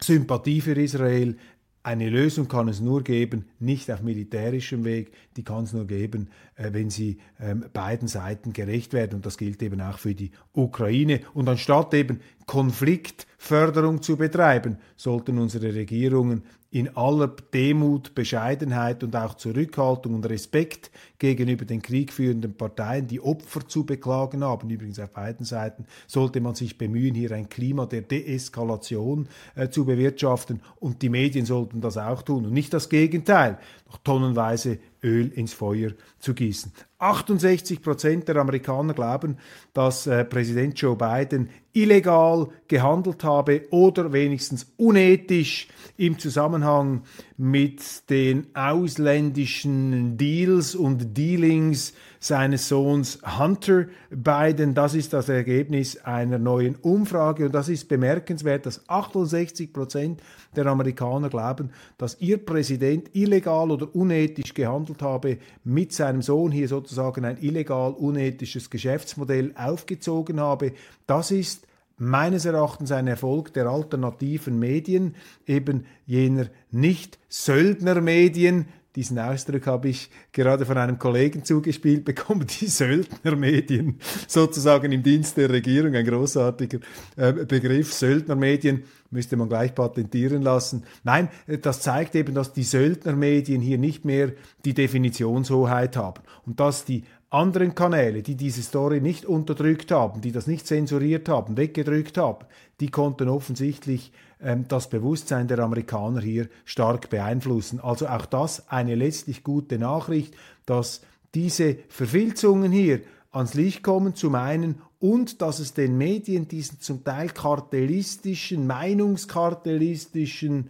Sympathie 0.00 0.60
für 0.60 0.80
Israel, 0.80 1.36
eine 1.84 2.08
Lösung 2.08 2.46
kann 2.46 2.68
es 2.68 2.80
nur 2.80 3.02
geben, 3.02 3.46
nicht 3.58 3.90
auf 3.90 4.02
militärischem 4.02 4.84
Weg, 4.84 5.12
die 5.36 5.42
kann 5.42 5.64
es 5.64 5.72
nur 5.72 5.86
geben, 5.86 6.28
äh, 6.54 6.72
wenn 6.72 6.90
sie 6.90 7.18
ähm, 7.40 7.64
beiden 7.72 8.06
Seiten 8.06 8.52
gerecht 8.52 8.92
werden. 8.92 9.16
Und 9.16 9.26
das 9.26 9.36
gilt 9.36 9.62
eben 9.62 9.80
auch 9.80 9.98
für 9.98 10.14
die 10.14 10.30
Ukraine. 10.52 11.22
Und 11.34 11.48
anstatt 11.48 11.92
eben 11.94 12.20
Konfliktförderung 12.46 14.00
zu 14.00 14.16
betreiben, 14.16 14.78
sollten 14.96 15.38
unsere 15.38 15.74
Regierungen 15.74 16.42
in 16.72 16.96
aller 16.96 17.28
Demut, 17.28 18.14
Bescheidenheit 18.14 19.04
und 19.04 19.14
auch 19.14 19.34
Zurückhaltung 19.34 20.14
und 20.14 20.24
Respekt 20.24 20.90
gegenüber 21.18 21.66
den 21.66 21.82
kriegführenden 21.82 22.54
Parteien, 22.54 23.06
die 23.06 23.20
Opfer 23.20 23.68
zu 23.68 23.84
beklagen 23.84 24.42
haben, 24.42 24.70
übrigens 24.70 24.98
auf 24.98 25.10
beiden 25.10 25.44
Seiten, 25.44 25.84
sollte 26.06 26.40
man 26.40 26.54
sich 26.54 26.78
bemühen, 26.78 27.14
hier 27.14 27.32
ein 27.32 27.50
Klima 27.50 27.84
der 27.84 28.00
Deeskalation 28.00 29.28
äh, 29.54 29.68
zu 29.68 29.84
bewirtschaften. 29.84 30.62
Und 30.80 31.02
die 31.02 31.10
Medien 31.10 31.44
sollten 31.44 31.82
das 31.82 31.98
auch 31.98 32.22
tun 32.22 32.46
und 32.46 32.54
nicht 32.54 32.72
das 32.72 32.88
Gegenteil, 32.88 33.58
noch 33.86 33.98
tonnenweise 33.98 34.78
Öl 35.02 35.32
ins 35.32 35.52
Feuer 35.52 35.90
zu 36.18 36.34
gießen. 36.34 36.72
68 36.98 37.82
Prozent 37.82 38.28
der 38.28 38.36
Amerikaner 38.36 38.94
glauben, 38.94 39.36
dass 39.72 40.06
äh, 40.06 40.24
Präsident 40.24 40.80
Joe 40.80 40.96
Biden 40.96 41.50
illegal 41.72 42.48
gehandelt 42.68 43.24
habe 43.24 43.62
oder 43.70 44.12
wenigstens 44.12 44.72
unethisch 44.76 45.68
im 45.96 46.18
Zusammenhang 46.18 47.02
mit 47.42 48.08
den 48.08 48.46
ausländischen 48.54 50.16
Deals 50.16 50.76
und 50.76 51.18
Dealings 51.18 51.92
seines 52.20 52.68
Sohns 52.68 53.18
Hunter 53.36 53.86
Biden. 54.10 54.74
Das 54.74 54.94
ist 54.94 55.12
das 55.12 55.28
Ergebnis 55.28 55.96
einer 56.04 56.38
neuen 56.38 56.76
Umfrage 56.76 57.46
und 57.46 57.52
das 57.52 57.68
ist 57.68 57.88
bemerkenswert, 57.88 58.64
dass 58.64 58.88
68 58.88 59.72
Prozent 59.72 60.22
der 60.54 60.66
Amerikaner 60.66 61.30
glauben, 61.30 61.70
dass 61.98 62.20
ihr 62.20 62.38
Präsident 62.38 63.10
illegal 63.12 63.72
oder 63.72 63.92
unethisch 63.92 64.54
gehandelt 64.54 65.02
habe, 65.02 65.38
mit 65.64 65.92
seinem 65.92 66.22
Sohn 66.22 66.52
hier 66.52 66.68
sozusagen 66.68 67.24
ein 67.24 67.38
illegal 67.42 67.90
unethisches 67.90 68.70
Geschäftsmodell 68.70 69.52
aufgezogen 69.56 70.38
habe. 70.38 70.74
Das 71.08 71.32
ist 71.32 71.66
meines 72.02 72.44
Erachtens 72.44 72.90
ein 72.90 73.06
Erfolg 73.06 73.52
der 73.52 73.66
alternativen 73.66 74.58
Medien, 74.58 75.14
eben 75.46 75.86
jener 76.04 76.46
Nicht-Söldner-Medien, 76.72 78.66
diesen 78.94 79.18
Ausdruck 79.18 79.66
habe 79.66 79.88
ich 79.88 80.10
gerade 80.32 80.66
von 80.66 80.76
einem 80.76 80.98
Kollegen 80.98 81.44
zugespielt 81.44 82.04
bekommen, 82.04 82.46
die 82.60 82.66
Söldnermedien, 82.66 83.98
sozusagen 84.26 84.92
im 84.92 85.02
Dienst 85.02 85.38
der 85.38 85.48
Regierung, 85.48 85.94
ein 85.94 86.04
großartiger 86.04 86.78
äh, 87.16 87.32
Begriff, 87.32 87.94
Söldnermedien, 87.94 88.82
müsste 89.10 89.36
man 89.36 89.48
gleich 89.48 89.74
patentieren 89.74 90.42
lassen. 90.42 90.84
Nein, 91.04 91.28
das 91.62 91.80
zeigt 91.80 92.14
eben, 92.16 92.34
dass 92.34 92.52
die 92.52 92.64
Söldnermedien 92.64 93.62
hier 93.62 93.78
nicht 93.78 94.04
mehr 94.04 94.32
die 94.64 94.74
Definitionshoheit 94.74 95.96
haben. 95.96 96.22
Und 96.44 96.60
dass 96.60 96.84
die 96.84 97.04
anderen 97.32 97.74
Kanäle, 97.74 98.22
die 98.22 98.34
diese 98.34 98.62
Story 98.62 99.00
nicht 99.00 99.24
unterdrückt 99.24 99.90
haben, 99.90 100.20
die 100.20 100.32
das 100.32 100.46
nicht 100.46 100.66
zensuriert 100.66 101.28
haben, 101.28 101.56
weggedrückt 101.56 102.18
haben, 102.18 102.44
die 102.80 102.90
konnten 102.90 103.28
offensichtlich 103.28 104.12
ähm, 104.40 104.66
das 104.68 104.90
Bewusstsein 104.90 105.48
der 105.48 105.60
Amerikaner 105.60 106.20
hier 106.20 106.48
stark 106.64 107.08
beeinflussen. 107.08 107.80
Also 107.80 108.08
auch 108.08 108.26
das 108.26 108.68
eine 108.68 108.94
letztlich 108.94 109.44
gute 109.44 109.78
Nachricht, 109.78 110.34
dass 110.66 111.00
diese 111.34 111.76
Verfilzungen 111.88 112.70
hier 112.70 113.00
ans 113.30 113.54
Licht 113.54 113.82
kommen 113.82 114.14
zum 114.14 114.34
einen 114.34 114.82
und 115.00 115.40
dass 115.40 115.58
es 115.58 115.72
den 115.72 115.96
Medien 115.96 116.48
diesen 116.48 116.80
zum 116.80 117.02
Teil 117.02 117.30
kartellistischen, 117.30 118.66
meinungskartellistischen 118.66 120.68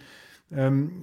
ähm, 0.53 1.03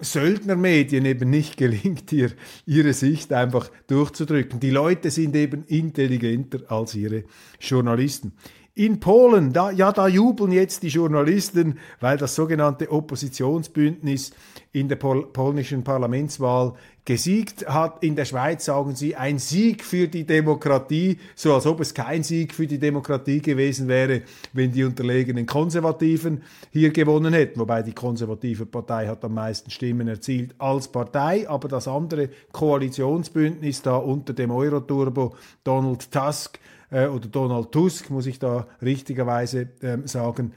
Söldnermedien 0.00 1.04
eben 1.04 1.30
nicht 1.30 1.56
gelingt, 1.58 2.10
hier 2.10 2.30
ihre 2.66 2.92
Sicht 2.92 3.32
einfach 3.32 3.70
durchzudrücken. 3.86 4.60
Die 4.60 4.70
Leute 4.70 5.10
sind 5.10 5.34
eben 5.36 5.64
intelligenter 5.64 6.60
als 6.68 6.94
ihre 6.94 7.24
Journalisten. 7.60 8.32
In 8.74 9.00
Polen, 9.00 9.54
da, 9.54 9.70
ja, 9.70 9.90
da 9.90 10.06
jubeln 10.06 10.52
jetzt 10.52 10.82
die 10.82 10.88
Journalisten, 10.88 11.78
weil 11.98 12.18
das 12.18 12.34
sogenannte 12.34 12.92
Oppositionsbündnis 12.92 14.32
in 14.76 14.88
der 14.88 14.96
pol 14.96 15.26
polnischen 15.32 15.82
Parlamentswahl 15.84 16.74
gesiegt 17.06 17.66
hat. 17.66 18.02
In 18.02 18.14
der 18.14 18.26
Schweiz 18.26 18.66
sagen 18.66 18.94
sie 18.94 19.16
ein 19.16 19.38
Sieg 19.38 19.82
für 19.82 20.06
die 20.06 20.24
Demokratie, 20.24 21.18
so 21.34 21.54
als 21.54 21.64
ob 21.66 21.80
es 21.80 21.94
kein 21.94 22.22
Sieg 22.22 22.52
für 22.52 22.66
die 22.66 22.78
Demokratie 22.78 23.40
gewesen 23.40 23.88
wäre, 23.88 24.20
wenn 24.52 24.72
die 24.72 24.84
unterlegenen 24.84 25.46
Konservativen 25.46 26.42
hier 26.72 26.90
gewonnen 26.90 27.32
hätten. 27.32 27.58
Wobei 27.58 27.82
die 27.82 27.94
konservative 27.94 28.66
Partei 28.66 29.06
hat 29.06 29.24
am 29.24 29.34
meisten 29.34 29.70
Stimmen 29.70 30.08
erzielt 30.08 30.54
als 30.58 30.88
Partei, 30.88 31.48
aber 31.48 31.68
das 31.68 31.88
andere 31.88 32.28
Koalitionsbündnis 32.52 33.80
da 33.80 33.96
unter 33.96 34.34
dem 34.34 34.50
Euroturbo 34.50 35.36
Donald 35.64 36.12
Tusk 36.12 36.58
äh, 36.90 37.06
oder 37.06 37.28
Donald 37.28 37.72
Tusk, 37.72 38.10
muss 38.10 38.26
ich 38.26 38.38
da 38.38 38.66
richtigerweise 38.82 39.68
äh, 39.80 39.98
sagen, 40.04 40.52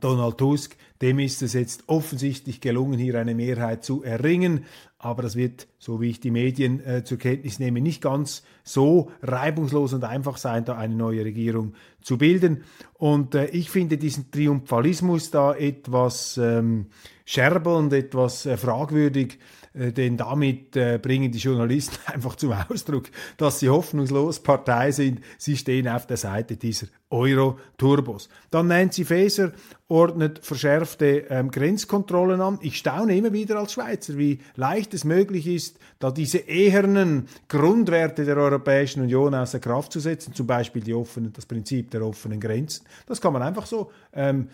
Donald 0.00 0.38
Tusk, 0.38 0.76
dem 1.02 1.18
ist 1.18 1.42
es 1.42 1.52
jetzt 1.52 1.84
offensichtlich 1.88 2.60
gelungen, 2.60 2.98
hier 2.98 3.16
eine 3.16 3.34
Mehrheit 3.34 3.84
zu 3.84 4.02
erringen. 4.02 4.64
Aber 4.98 5.22
das 5.22 5.36
wird, 5.36 5.68
so 5.78 6.00
wie 6.00 6.10
ich 6.10 6.20
die 6.20 6.30
Medien 6.30 6.84
äh, 6.84 7.04
zur 7.04 7.18
Kenntnis 7.18 7.58
nehme, 7.58 7.80
nicht 7.80 8.02
ganz 8.02 8.42
so 8.64 9.10
reibungslos 9.22 9.92
und 9.92 10.04
einfach 10.04 10.38
sein, 10.38 10.64
da 10.64 10.76
eine 10.76 10.94
neue 10.94 11.24
Regierung 11.24 11.74
zu 12.00 12.18
bilden. 12.18 12.64
Und 12.94 13.34
äh, 13.34 13.46
ich 13.46 13.70
finde 13.70 13.98
diesen 13.98 14.30
Triumphalismus 14.30 15.30
da 15.30 15.54
etwas 15.54 16.38
ähm, 16.38 16.86
scherbelnd, 17.24 17.92
etwas 17.92 18.46
äh, 18.46 18.56
fragwürdig. 18.56 19.38
Äh, 19.76 19.92
denn 19.92 20.16
damit 20.16 20.76
äh, 20.76 20.98
bringen 21.00 21.30
die 21.30 21.38
Journalisten 21.38 21.98
einfach 22.12 22.36
zum 22.36 22.52
Ausdruck, 22.52 23.04
dass 23.36 23.60
sie 23.60 23.68
hoffnungslos 23.68 24.40
Partei 24.42 24.92
sind. 24.92 25.20
Sie 25.38 25.56
stehen 25.56 25.88
auf 25.88 26.06
der 26.06 26.16
Seite 26.16 26.56
dieser 26.56 26.86
Euro-Turbos. 27.10 28.28
Dann 28.50 28.66
Nancy 28.66 29.04
Faeser 29.04 29.52
ordnet 29.88 30.40
verschärfte 30.44 31.26
ähm, 31.30 31.52
Grenzkontrollen 31.52 32.40
an. 32.40 32.58
Ich 32.60 32.78
staune 32.78 33.16
immer 33.16 33.32
wieder 33.32 33.56
als 33.56 33.74
Schweizer, 33.74 34.18
wie 34.18 34.40
leicht 34.56 34.92
es 34.94 35.04
möglich 35.04 35.46
ist, 35.46 35.78
da 36.00 36.10
diese 36.10 36.38
ehernen 36.38 37.28
Grundwerte 37.48 38.24
der 38.24 38.36
Europäischen 38.36 39.02
Union 39.02 39.34
außer 39.34 39.60
Kraft 39.60 39.92
zu 39.92 40.00
setzen, 40.00 40.34
zum 40.34 40.48
Beispiel 40.48 40.82
die 40.82 40.94
offenen, 40.94 41.32
das 41.32 41.46
Prinzip 41.46 41.92
der 41.92 42.04
offenen 42.04 42.40
Grenzen. 42.40 42.84
Das 43.06 43.20
kann 43.20 43.32
man 43.32 43.42
einfach 43.42 43.66
so 43.66 43.92
ähm, 44.12 44.48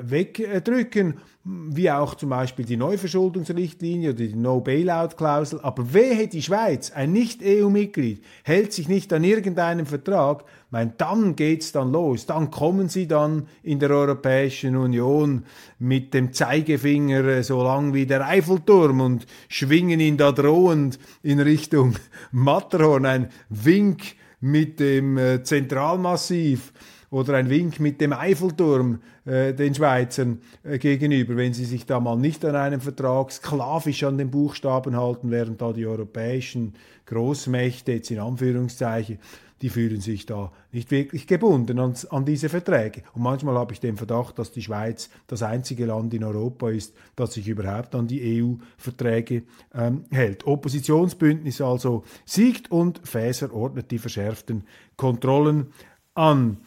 wegdrücken, 0.00 1.14
wie 1.42 1.90
auch 1.90 2.14
zum 2.14 2.28
Beispiel 2.28 2.64
die 2.64 2.76
Neuverschuldungsrichtlinie 2.76 4.10
oder 4.10 4.18
die 4.18 4.36
No-Bailout-Klausel. 4.36 5.58
Aber 5.62 5.92
wehe 5.92 6.28
die 6.28 6.42
Schweiz, 6.42 6.92
ein 6.92 7.10
Nicht-EU-Mitglied, 7.10 8.22
hält 8.44 8.72
sich 8.72 8.88
nicht 8.88 9.12
an 9.12 9.24
irgendeinem 9.24 9.86
Vertrag, 9.86 10.44
meine, 10.72 10.94
dann 10.96 11.36
geht's 11.36 11.70
dann 11.70 11.92
los. 11.92 12.26
Dann 12.26 12.50
kommen 12.50 12.88
sie 12.88 13.06
dann 13.06 13.46
in 13.62 13.78
der 13.78 13.90
Europäischen 13.90 14.74
Union 14.76 15.44
mit 15.78 16.14
dem 16.14 16.32
Zeigefinger 16.32 17.24
äh, 17.24 17.42
so 17.44 17.62
lang 17.62 17.94
wie 17.94 18.06
der 18.06 18.26
Eiffelturm 18.26 19.00
und 19.00 19.26
schwingen 19.48 20.00
ihn 20.00 20.16
da 20.16 20.32
drohend 20.32 20.98
in 21.22 21.38
Richtung 21.40 21.94
Matterhorn. 22.32 23.06
Ein 23.06 23.28
Wink 23.50 24.02
mit 24.40 24.80
dem 24.80 25.18
äh, 25.18 25.42
Zentralmassiv 25.42 26.72
oder 27.10 27.34
ein 27.34 27.50
Wink 27.50 27.78
mit 27.78 28.00
dem 28.00 28.14
Eiffelturm 28.14 29.00
äh, 29.26 29.52
den 29.52 29.74
Schweizern 29.74 30.40
äh, 30.64 30.78
gegenüber, 30.78 31.36
wenn 31.36 31.52
sie 31.52 31.66
sich 31.66 31.84
da 31.84 32.00
mal 32.00 32.16
nicht 32.16 32.44
an 32.44 32.56
einem 32.56 32.80
Vertrag 32.80 33.30
sklavisch 33.30 34.02
an 34.04 34.16
den 34.16 34.30
Buchstaben 34.30 34.96
halten, 34.96 35.30
während 35.30 35.60
da 35.60 35.72
die 35.72 35.86
europäischen 35.86 36.72
Großmächte, 37.06 37.92
jetzt 37.92 38.10
in 38.10 38.18
Anführungszeichen, 38.18 39.18
die 39.62 39.70
fühlen 39.70 40.00
sich 40.00 40.26
da 40.26 40.52
nicht 40.72 40.90
wirklich 40.90 41.28
gebunden 41.28 41.78
an, 41.78 41.94
an, 42.10 42.24
diese 42.24 42.48
Verträge. 42.48 43.02
Und 43.14 43.22
manchmal 43.22 43.56
habe 43.56 43.72
ich 43.72 43.80
den 43.80 43.96
Verdacht, 43.96 44.38
dass 44.38 44.50
die 44.50 44.62
Schweiz 44.62 45.08
das 45.28 45.42
einzige 45.42 45.86
Land 45.86 46.12
in 46.12 46.24
Europa 46.24 46.68
ist, 46.70 46.94
das 47.14 47.34
sich 47.34 47.46
überhaupt 47.46 47.94
an 47.94 48.08
die 48.08 48.42
EU-Verträge 48.42 49.44
ähm, 49.72 50.04
hält. 50.10 50.46
Oppositionsbündnis 50.46 51.60
also 51.60 52.02
siegt 52.24 52.72
und 52.72 53.00
Faeser 53.04 53.54
ordnet 53.54 53.92
die 53.92 53.98
verschärften 53.98 54.64
Kontrollen 54.96 55.68
an. 56.14 56.58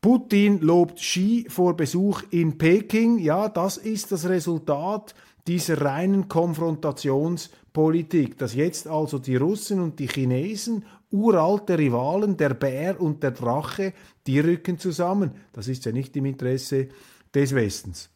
Putin 0.00 0.60
lobt 0.60 0.96
Xi 0.96 1.46
vor 1.48 1.76
Besuch 1.76 2.22
in 2.30 2.56
Peking. 2.56 3.18
Ja, 3.18 3.48
das 3.48 3.76
ist 3.76 4.10
das 4.10 4.28
Resultat 4.28 5.14
dieser 5.46 5.82
reinen 5.82 6.28
Konfrontations- 6.28 7.50
Politik, 7.78 8.36
dass 8.38 8.56
jetzt 8.56 8.88
also 8.88 9.20
die 9.20 9.36
Russen 9.36 9.80
und 9.80 10.00
die 10.00 10.08
Chinesen, 10.08 10.84
uralte 11.10 11.78
Rivalen, 11.78 12.36
der 12.36 12.54
Bär 12.54 13.00
und 13.00 13.22
der 13.22 13.30
Drache, 13.30 13.92
die 14.26 14.40
rücken 14.40 14.78
zusammen. 14.78 15.32
Das 15.52 15.68
ist 15.68 15.84
ja 15.84 15.92
nicht 15.92 16.16
im 16.16 16.26
Interesse 16.26 16.88
des 17.34 17.54
Westens. 17.54 18.10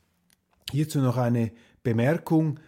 Hierzu 0.71 1.01
noch 1.01 1.17
eine 1.17 1.53
Bemerkung. 1.83 2.61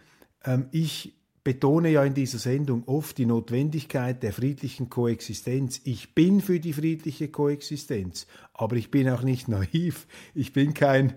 Ähm, 0.43 0.67
ich 0.71 1.15
betone 1.43 1.91
ja 1.91 2.03
in 2.03 2.15
dieser 2.15 2.39
Sendung 2.39 2.83
oft 2.87 3.17
die 3.19 3.27
Notwendigkeit 3.27 4.23
der 4.23 4.33
friedlichen 4.33 4.89
Koexistenz. 4.89 5.79
Ich 5.83 6.15
bin 6.15 6.41
für 6.41 6.59
die 6.59 6.73
friedliche 6.73 7.27
Koexistenz, 7.27 8.25
aber 8.53 8.75
ich 8.77 8.89
bin 8.89 9.07
auch 9.09 9.21
nicht 9.21 9.47
naiv. 9.47 10.07
Ich 10.33 10.53
bin 10.53 10.73
kein 10.73 11.13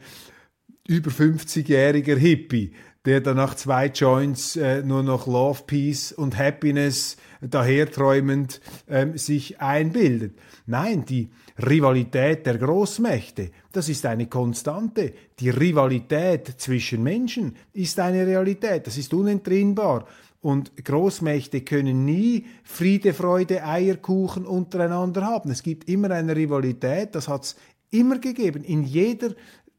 über 0.86 1.10
50-jähriger 1.10 2.16
Hippie, 2.16 2.72
der 3.08 3.22
dann 3.22 3.38
nach 3.38 3.54
zwei 3.54 3.86
Joints 3.86 4.54
äh, 4.56 4.82
nur 4.82 5.02
noch 5.02 5.26
Love, 5.26 5.62
Peace 5.66 6.12
und 6.12 6.36
Happiness 6.36 7.16
daherträumend 7.40 8.60
ähm, 8.86 9.16
sich 9.16 9.62
einbildet. 9.62 10.38
Nein, 10.66 11.06
die 11.06 11.30
Rivalität 11.58 12.44
der 12.44 12.58
Großmächte, 12.58 13.50
das 13.72 13.88
ist 13.88 14.04
eine 14.04 14.26
Konstante. 14.26 15.14
Die 15.40 15.48
Rivalität 15.48 16.56
zwischen 16.58 17.02
Menschen 17.02 17.56
ist 17.72 17.98
eine 17.98 18.26
Realität, 18.26 18.86
das 18.86 18.98
ist 18.98 19.14
unentrinnbar. 19.14 20.06
Und 20.42 20.76
Großmächte 20.84 21.62
können 21.62 22.04
nie 22.04 22.44
Friede, 22.62 23.14
Freude, 23.14 23.64
Eierkuchen 23.64 24.44
untereinander 24.44 25.24
haben. 25.24 25.50
Es 25.50 25.62
gibt 25.62 25.88
immer 25.88 26.10
eine 26.10 26.36
Rivalität, 26.36 27.14
das 27.14 27.26
hat 27.26 27.44
es 27.44 27.56
immer 27.90 28.18
gegeben, 28.18 28.64
in 28.64 28.84
jeder 28.84 29.30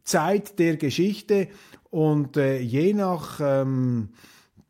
Zeit 0.09 0.59
der 0.59 0.77
Geschichte. 0.77 1.47
Und 1.89 2.37
äh, 2.37 2.59
je 2.59 2.93
nach 2.93 3.39
ähm, 3.41 4.09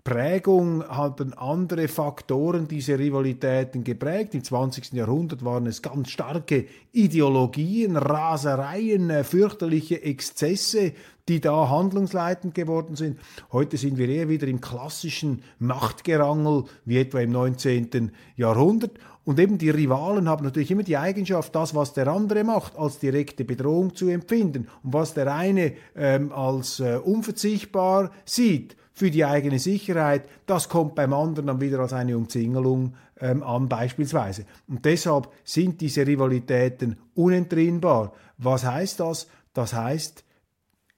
Prägung 0.03 0.88
haben 0.88 1.33
andere 1.33 1.89
Faktoren 1.89 2.69
diese 2.69 2.97
Rivalitäten 2.97 3.83
geprägt. 3.83 4.33
Im 4.33 4.43
20. 4.43 4.93
Jahrhundert 4.93 5.43
waren 5.43 5.65
es 5.65 5.81
ganz 5.81 6.09
starke 6.09 6.65
Ideologien, 6.93 7.97
Rasereien, 7.97 9.09
äh, 9.09 9.25
fürchterliche 9.25 10.01
Exzesse, 10.01 10.93
die 11.27 11.41
da 11.41 11.69
handlungsleitend 11.69 12.55
geworden 12.55 12.95
sind. 12.95 13.19
Heute 13.51 13.75
sind 13.75 13.97
wir 13.97 14.07
eher 14.07 14.29
wieder 14.29 14.47
im 14.47 14.62
klassischen 14.62 15.43
Machtgerangel 15.59 16.63
wie 16.85 16.97
etwa 16.97 17.19
im 17.19 17.31
19. 17.31 18.12
Jahrhundert. 18.38 18.91
Und 19.25 19.38
eben 19.38 19.57
die 19.57 19.69
Rivalen 19.69 20.29
haben 20.29 20.45
natürlich 20.45 20.71
immer 20.71 20.83
die 20.83 20.97
Eigenschaft, 20.97 21.53
das, 21.53 21.75
was 21.75 21.93
der 21.93 22.07
andere 22.07 22.45
macht, 22.45 22.77
als 22.77 22.99
direkte 22.99 23.43
Bedrohung 23.43 23.93
zu 23.93 24.07
empfinden 24.07 24.69
und 24.81 24.93
was 24.93 25.13
der 25.13 25.35
eine 25.35 25.73
ähm, 25.95 26.31
als 26.31 26.79
äh, 26.79 26.95
unverzichtbar 26.95 28.12
sieht 28.23 28.77
für 28.99 29.12
die 29.12 29.23
eigene 29.23 29.59
Sicherheit, 29.59 30.27
das 30.45 30.67
kommt 30.67 30.93
beim 30.93 31.13
anderen 31.13 31.47
dann 31.47 31.62
wieder 31.62 31.79
als 31.79 31.93
eine 31.93 32.17
Umzingelung 32.17 32.95
ähm, 33.21 33.43
an 33.43 33.69
beispielsweise. 33.69 34.43
Und 34.67 34.83
deshalb 34.83 35.29
sind 35.45 35.79
diese 35.79 36.05
Rivalitäten 36.05 36.97
unentrinnbar. 37.15 38.12
Was 38.38 38.65
heißt 38.65 38.99
das? 38.99 39.27
Das 39.53 39.73
heißt, 39.73 40.25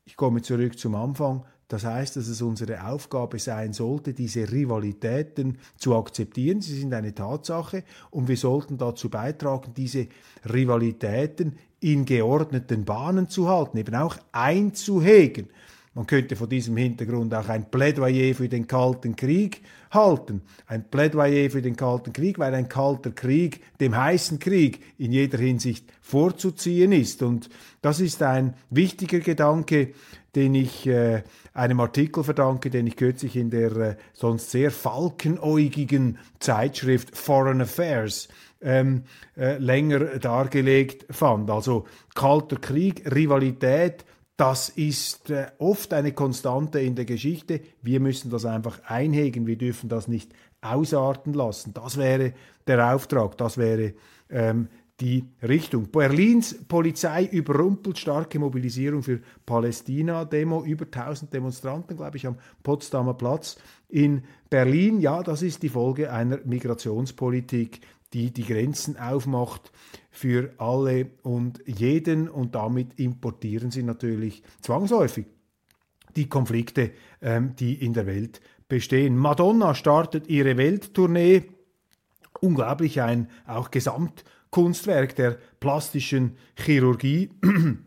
ich 0.05 0.15
komme 0.15 0.41
zurück 0.41 0.79
zum 0.79 0.95
Anfang, 0.95 1.45
das 1.67 1.85
heißt, 1.85 2.15
dass 2.15 2.27
es 2.27 2.41
unsere 2.41 2.87
Aufgabe 2.87 3.37
sein 3.37 3.71
sollte, 3.71 4.15
diese 4.15 4.51
Rivalitäten 4.51 5.59
zu 5.77 5.95
akzeptieren. 5.95 6.59
Sie 6.59 6.79
sind 6.79 6.95
eine 6.95 7.13
Tatsache 7.13 7.83
und 8.09 8.27
wir 8.27 8.35
sollten 8.35 8.79
dazu 8.79 9.11
beitragen, 9.11 9.75
diese 9.77 10.07
Rivalitäten 10.51 11.55
in 11.81 12.05
geordneten 12.05 12.83
Bahnen 12.83 13.29
zu 13.29 13.47
halten, 13.47 13.77
eben 13.77 13.93
auch 13.93 14.17
einzuhegen. 14.31 15.49
Man 15.93 16.08
könnte 16.08 16.38
vor 16.38 16.47
diesem 16.47 16.77
Hintergrund 16.77 17.34
auch 17.34 17.49
ein 17.49 17.69
Plädoyer 17.69 18.34
für 18.34 18.47
den 18.47 18.65
Kalten 18.65 19.17
Krieg 19.17 19.62
halten. 19.91 20.41
Ein 20.65 20.89
Plädoyer 20.89 21.49
für 21.49 21.62
den 21.62 21.75
Kalten 21.75 22.13
Krieg, 22.13 22.39
weil 22.39 22.54
ein 22.54 22.69
kalter 22.69 23.12
Krieg 23.12 23.62
dem 23.82 23.97
heißen 23.97 24.39
Krieg 24.39 24.82
in 24.97 25.12
jeder 25.12 25.38
Hinsicht 25.38 25.91
vorzuziehen 26.01 26.93
ist. 26.93 27.21
Und 27.21 27.49
das 27.82 27.99
ist 27.99 28.23
ein 28.23 28.54
wichtiger 28.69 29.19
Gedanke, 29.19 29.89
den 30.34 30.56
ich 30.56 30.88
äh, 30.88 31.23
einem 31.54 31.82
Artikel 31.82 32.23
verdanke, 32.23 32.69
den 32.69 32.88
ich 32.88 32.95
kürzlich 32.95 33.36
in 33.36 33.49
der 33.49 33.75
äh, 33.75 33.95
sonst 34.13 34.49
sehr 34.49 34.71
falkenäugigen 34.71 36.19
Zeitschrift 36.39 37.17
Foreign 37.17 37.60
Affairs 37.60 38.30
ähm, 38.62 39.04
äh, 39.36 39.58
länger 39.58 40.19
dargelegt 40.19 41.06
fand. 41.13 41.49
Also 41.49 41.86
kalter 42.15 42.56
Krieg, 42.56 43.13
Rivalität, 43.13 44.06
das 44.41 44.69
ist 44.69 45.30
äh, 45.30 45.51
oft 45.60 45.93
eine 45.93 46.13
Konstante 46.13 46.80
in 46.80 46.95
der 46.95 47.06
Geschichte. 47.06 47.62
Wir 47.84 47.99
müssen 47.99 48.32
das 48.32 48.43
einfach 48.43 48.82
einhegen. 48.86 49.45
Wir 49.45 49.56
dürfen 49.56 49.88
das 49.88 50.08
nicht 50.08 50.34
ausarten 50.62 51.36
lassen. 51.36 51.75
Das 51.75 51.95
wäre 51.95 52.34
der 52.65 52.91
Auftrag. 52.91 53.38
Das 53.38 53.60
wäre 53.60 53.93
ähm, 54.32 54.67
die 55.01 55.25
Richtung. 55.41 55.87
Berlins 55.91 56.55
Polizei 56.67 57.25
überrumpelt 57.25 57.97
starke 57.97 58.37
Mobilisierung 58.37 59.01
für 59.01 59.19
Palästina-Demo. 59.45 60.63
Über 60.63 60.85
1000 60.85 61.33
Demonstranten, 61.33 61.97
glaube 61.97 62.17
ich, 62.17 62.27
am 62.27 62.37
Potsdamer 62.61 63.15
Platz 63.15 63.57
in 63.89 64.23
Berlin. 64.49 65.01
Ja, 65.01 65.23
das 65.23 65.41
ist 65.41 65.63
die 65.63 65.69
Folge 65.69 66.11
einer 66.13 66.39
Migrationspolitik, 66.45 67.81
die 68.13 68.31
die 68.31 68.45
Grenzen 68.45 68.97
aufmacht 68.97 69.71
für 70.11 70.53
alle 70.57 71.07
und 71.23 71.63
jeden 71.65 72.29
und 72.29 72.53
damit 72.53 72.99
importieren 72.99 73.71
sie 73.71 73.83
natürlich 73.83 74.43
zwangsläufig 74.61 75.25
die 76.15 76.27
Konflikte, 76.27 76.91
ähm, 77.21 77.55
die 77.57 77.73
in 77.73 77.93
der 77.93 78.05
Welt 78.05 78.41
bestehen. 78.67 79.17
Madonna 79.17 79.73
startet 79.73 80.27
ihre 80.27 80.57
Welttournee. 80.57 81.43
Unglaublich 82.39 83.01
ein 83.01 83.29
auch 83.45 83.71
Gesamtkunstwerk 84.51 85.15
der 85.15 85.37
plastischen 85.61 86.35
Chirurgie. 86.55 87.29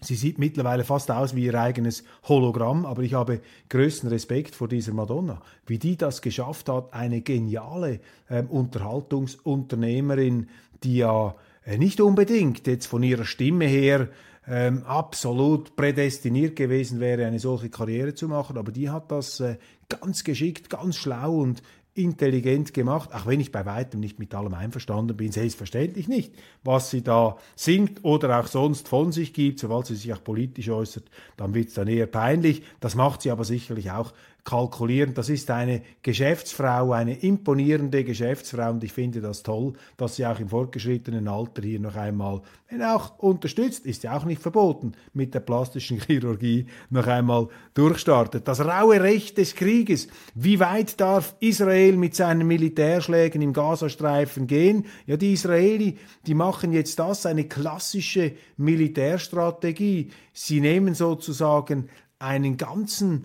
Sie 0.00 0.16
sieht 0.16 0.38
mittlerweile 0.38 0.82
fast 0.84 1.08
aus 1.10 1.36
wie 1.36 1.46
ihr 1.46 1.54
eigenes 1.54 2.04
Hologramm, 2.24 2.84
aber 2.84 3.02
ich 3.02 3.14
habe 3.14 3.40
größten 3.70 4.10
Respekt 4.10 4.54
vor 4.56 4.68
dieser 4.68 4.92
Madonna, 4.92 5.40
wie 5.66 5.78
die 5.78 5.96
das 5.96 6.20
geschafft 6.20 6.68
hat, 6.68 6.92
eine 6.92 7.22
geniale 7.22 8.00
äh, 8.28 8.42
Unterhaltungsunternehmerin, 8.42 10.48
die 10.82 10.96
ja 10.96 11.36
äh, 11.64 11.78
nicht 11.78 12.00
unbedingt 12.00 12.66
jetzt 12.66 12.86
von 12.86 13.04
ihrer 13.04 13.24
Stimme 13.24 13.66
her 13.66 14.08
ähm, 14.46 14.82
absolut 14.84 15.74
prädestiniert 15.76 16.56
gewesen 16.56 17.00
wäre, 17.00 17.24
eine 17.24 17.38
solche 17.38 17.70
Karriere 17.70 18.12
zu 18.14 18.28
machen, 18.28 18.58
aber 18.58 18.72
die 18.72 18.90
hat 18.90 19.10
das 19.10 19.40
äh, 19.40 19.56
ganz 19.88 20.22
geschickt, 20.24 20.68
ganz 20.68 20.96
schlau 20.96 21.36
und 21.36 21.62
intelligent 21.94 22.74
gemacht, 22.74 23.14
auch 23.14 23.26
wenn 23.26 23.40
ich 23.40 23.52
bei 23.52 23.64
weitem 23.66 24.00
nicht 24.00 24.18
mit 24.18 24.34
allem 24.34 24.54
einverstanden 24.54 25.16
bin, 25.16 25.30
selbstverständlich 25.30 26.08
nicht. 26.08 26.34
Was 26.64 26.90
sie 26.90 27.02
da 27.02 27.36
singt 27.54 28.04
oder 28.04 28.40
auch 28.40 28.48
sonst 28.48 28.88
von 28.88 29.12
sich 29.12 29.32
gibt, 29.32 29.60
sobald 29.60 29.86
sie 29.86 29.94
sich 29.94 30.12
auch 30.12 30.22
politisch 30.22 30.68
äußert, 30.68 31.04
dann 31.36 31.54
wird 31.54 31.68
es 31.68 31.74
dann 31.74 31.86
eher 31.86 32.06
peinlich. 32.06 32.62
Das 32.80 32.96
macht 32.96 33.22
sie 33.22 33.30
aber 33.30 33.44
sicherlich 33.44 33.92
auch 33.92 34.12
kalkulieren. 34.44 35.14
Das 35.14 35.30
ist 35.30 35.50
eine 35.50 35.82
Geschäftsfrau, 36.02 36.92
eine 36.92 37.18
imponierende 37.20 38.04
Geschäftsfrau 38.04 38.70
und 38.70 38.84
ich 38.84 38.92
finde 38.92 39.22
das 39.22 39.42
toll, 39.42 39.72
dass 39.96 40.16
sie 40.16 40.26
auch 40.26 40.38
im 40.38 40.50
fortgeschrittenen 40.50 41.28
Alter 41.28 41.62
hier 41.62 41.80
noch 41.80 41.96
einmal, 41.96 42.42
wenn 42.68 42.82
auch 42.82 43.18
unterstützt, 43.18 43.86
ist 43.86 44.02
ja 44.02 44.16
auch 44.16 44.24
nicht 44.24 44.42
verboten, 44.42 44.92
mit 45.14 45.32
der 45.32 45.40
plastischen 45.40 45.98
Chirurgie 46.06 46.66
noch 46.90 47.06
einmal 47.06 47.48
durchstartet. 47.72 48.46
Das 48.46 48.60
raue 48.60 49.00
Recht 49.00 49.38
des 49.38 49.54
Krieges. 49.54 50.08
Wie 50.34 50.60
weit 50.60 51.00
darf 51.00 51.36
Israel 51.40 51.96
mit 51.96 52.14
seinen 52.14 52.46
Militärschlägen 52.46 53.40
im 53.40 53.54
Gazastreifen 53.54 54.46
gehen? 54.46 54.84
Ja, 55.06 55.16
die 55.16 55.32
Israeli, 55.32 55.98
die 56.26 56.34
machen 56.34 56.72
jetzt 56.72 56.98
das, 56.98 57.24
eine 57.24 57.44
klassische 57.44 58.32
Militärstrategie. 58.58 60.10
Sie 60.34 60.60
nehmen 60.60 60.94
sozusagen 60.94 61.88
einen 62.18 62.56
ganzen 62.56 63.24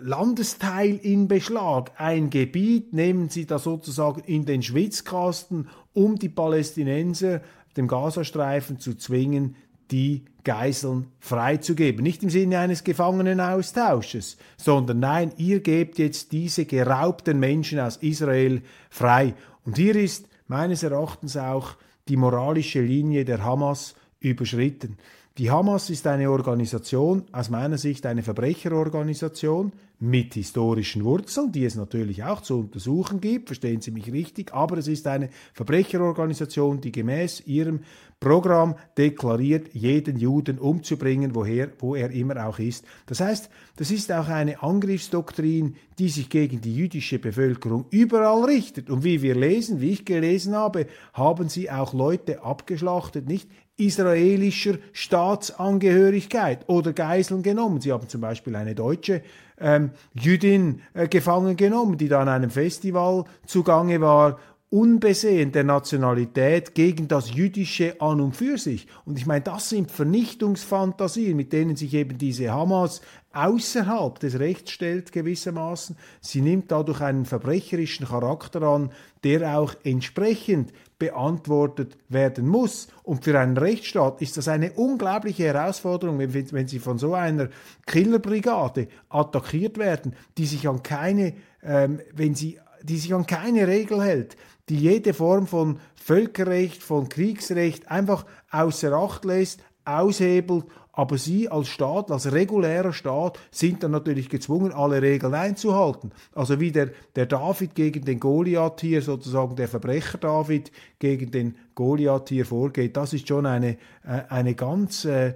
Landesteil 0.00 0.96
in 1.02 1.26
Beschlag, 1.26 1.92
ein 1.96 2.30
Gebiet, 2.30 2.92
nehmen 2.92 3.28
sie 3.28 3.46
da 3.46 3.58
sozusagen 3.58 4.22
in 4.24 4.44
den 4.44 4.62
Schwitzkasten, 4.62 5.68
um 5.92 6.16
die 6.16 6.28
Palästinenser 6.28 7.40
dem 7.76 7.88
Gazastreifen 7.88 8.78
zu 8.78 8.94
zwingen, 8.94 9.56
die 9.90 10.24
Geiseln 10.44 11.08
freizugeben. 11.18 12.02
Nicht 12.02 12.22
im 12.22 12.30
Sinne 12.30 12.58
eines 12.58 12.84
Gefangenenaustausches, 12.84 14.36
sondern 14.56 15.00
nein, 15.00 15.32
ihr 15.36 15.60
gebt 15.60 15.98
jetzt 15.98 16.32
diese 16.32 16.64
geraubten 16.64 17.38
Menschen 17.38 17.80
aus 17.80 17.96
Israel 17.96 18.62
frei. 18.90 19.34
Und 19.64 19.76
hier 19.76 19.96
ist 19.96 20.28
meines 20.46 20.82
Erachtens 20.82 21.36
auch 21.36 21.76
die 22.08 22.16
moralische 22.16 22.80
Linie 22.80 23.24
der 23.24 23.44
Hamas 23.44 23.94
überschritten. 24.20 24.98
Die 25.38 25.50
Hamas 25.50 25.88
ist 25.88 26.06
eine 26.06 26.30
Organisation, 26.30 27.24
aus 27.32 27.48
meiner 27.48 27.78
Sicht 27.78 28.04
eine 28.04 28.22
Verbrecherorganisation, 28.22 29.72
mit 30.02 30.34
historischen 30.34 31.04
Wurzeln, 31.04 31.52
die 31.52 31.64
es 31.64 31.76
natürlich 31.76 32.24
auch 32.24 32.40
zu 32.40 32.58
untersuchen 32.58 33.20
gibt, 33.20 33.50
verstehen 33.50 33.80
Sie 33.80 33.92
mich 33.92 34.12
richtig, 34.12 34.52
aber 34.52 34.78
es 34.78 34.88
ist 34.88 35.06
eine 35.06 35.28
Verbrecherorganisation, 35.54 36.80
die 36.80 36.90
gemäß 36.90 37.46
ihrem 37.46 37.82
Programm 38.18 38.74
deklariert, 38.98 39.72
jeden 39.74 40.16
Juden 40.16 40.58
umzubringen, 40.58 41.36
woher, 41.36 41.70
wo 41.78 41.94
er 41.94 42.10
immer 42.10 42.48
auch 42.48 42.58
ist. 42.58 42.84
Das 43.06 43.20
heißt, 43.20 43.48
das 43.76 43.92
ist 43.92 44.10
auch 44.10 44.26
eine 44.26 44.60
Angriffsdoktrin, 44.60 45.76
die 46.00 46.08
sich 46.08 46.28
gegen 46.30 46.60
die 46.60 46.74
jüdische 46.74 47.20
Bevölkerung 47.20 47.86
überall 47.90 48.44
richtet. 48.44 48.90
Und 48.90 49.04
wie 49.04 49.22
wir 49.22 49.36
lesen, 49.36 49.80
wie 49.80 49.90
ich 49.90 50.04
gelesen 50.04 50.56
habe, 50.56 50.86
haben 51.12 51.48
sie 51.48 51.70
auch 51.70 51.94
Leute 51.94 52.42
abgeschlachtet, 52.42 53.28
nicht 53.28 53.48
israelischer 53.76 54.78
Staatsangehörigkeit 54.92 56.68
oder 56.68 56.92
Geiseln 56.92 57.42
genommen. 57.42 57.80
Sie 57.80 57.92
haben 57.92 58.08
zum 58.08 58.20
Beispiel 58.20 58.54
eine 58.54 58.74
deutsche 58.74 59.22
ähm, 59.62 59.90
Jüdin 60.14 60.82
äh, 60.94 61.08
gefangen 61.08 61.56
genommen, 61.56 61.96
die 61.96 62.08
da 62.08 62.20
an 62.20 62.28
einem 62.28 62.50
Festival 62.50 63.24
zugange 63.46 64.00
war 64.00 64.38
unbesehen 64.72 65.52
der 65.52 65.64
Nationalität 65.64 66.74
gegen 66.74 67.06
das 67.06 67.34
Jüdische 67.34 68.00
an 68.00 68.22
und 68.22 68.34
für 68.34 68.56
sich. 68.56 68.86
Und 69.04 69.18
ich 69.18 69.26
meine, 69.26 69.42
das 69.42 69.68
sind 69.68 69.90
Vernichtungsfantasien, 69.90 71.36
mit 71.36 71.52
denen 71.52 71.76
sich 71.76 71.92
eben 71.92 72.16
diese 72.16 72.50
Hamas 72.50 73.02
außerhalb 73.34 74.18
des 74.18 74.38
Rechts 74.38 74.70
stellt 74.70 75.12
gewissermaßen. 75.12 75.96
Sie 76.22 76.40
nimmt 76.40 76.72
dadurch 76.72 77.02
einen 77.02 77.26
verbrecherischen 77.26 78.06
Charakter 78.06 78.62
an, 78.62 78.90
der 79.24 79.58
auch 79.58 79.74
entsprechend 79.84 80.72
beantwortet 80.98 81.98
werden 82.08 82.48
muss. 82.48 82.88
Und 83.02 83.24
für 83.24 83.38
einen 83.38 83.58
Rechtsstaat 83.58 84.22
ist 84.22 84.38
das 84.38 84.48
eine 84.48 84.72
unglaubliche 84.72 85.44
Herausforderung, 85.44 86.18
wenn, 86.18 86.52
wenn 86.52 86.66
sie 86.66 86.78
von 86.78 86.96
so 86.96 87.12
einer 87.12 87.50
Killerbrigade 87.86 88.88
attackiert 89.10 89.76
werden, 89.76 90.16
die 90.38 90.46
sich 90.46 90.66
an 90.66 90.82
keine, 90.82 91.34
ähm, 91.62 92.00
wenn 92.14 92.34
sie 92.34 92.58
die 92.82 92.98
sich 92.98 93.14
an 93.14 93.26
keine 93.26 93.66
Regel 93.68 94.02
hält, 94.02 94.36
die 94.68 94.76
jede 94.76 95.14
Form 95.14 95.46
von 95.46 95.78
Völkerrecht, 95.94 96.82
von 96.82 97.08
Kriegsrecht 97.08 97.90
einfach 97.90 98.26
außer 98.50 98.92
Acht 98.92 99.24
lässt, 99.24 99.60
aushebelt, 99.84 100.64
aber 100.92 101.16
sie 101.16 101.48
als 101.48 101.68
Staat, 101.68 102.10
als 102.10 102.30
regulärer 102.32 102.92
Staat, 102.92 103.38
sind 103.50 103.82
dann 103.82 103.92
natürlich 103.92 104.28
gezwungen, 104.28 104.72
alle 104.72 105.00
Regeln 105.00 105.34
einzuhalten. 105.34 106.12
Also 106.34 106.60
wie 106.60 106.70
der, 106.70 106.90
der 107.16 107.26
David 107.26 107.74
gegen 107.74 108.04
den 108.04 108.20
Goliath 108.20 108.82
hier, 108.82 109.00
sozusagen 109.00 109.56
der 109.56 109.68
Verbrecher 109.68 110.18
David 110.18 110.70
gegen 110.98 111.30
den 111.30 111.56
Goliath 111.74 112.28
hier 112.28 112.44
vorgeht, 112.44 112.96
das 112.96 113.14
ist 113.14 113.26
schon 113.26 113.46
eine, 113.46 113.78
äh, 114.04 114.22
eine 114.28 114.54
ganz, 114.54 115.06
äh, 115.06 115.34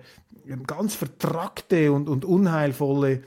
ganz 0.66 0.94
vertrackte 0.94 1.90
und, 1.90 2.08
und 2.08 2.24
unheilvolle 2.24 3.22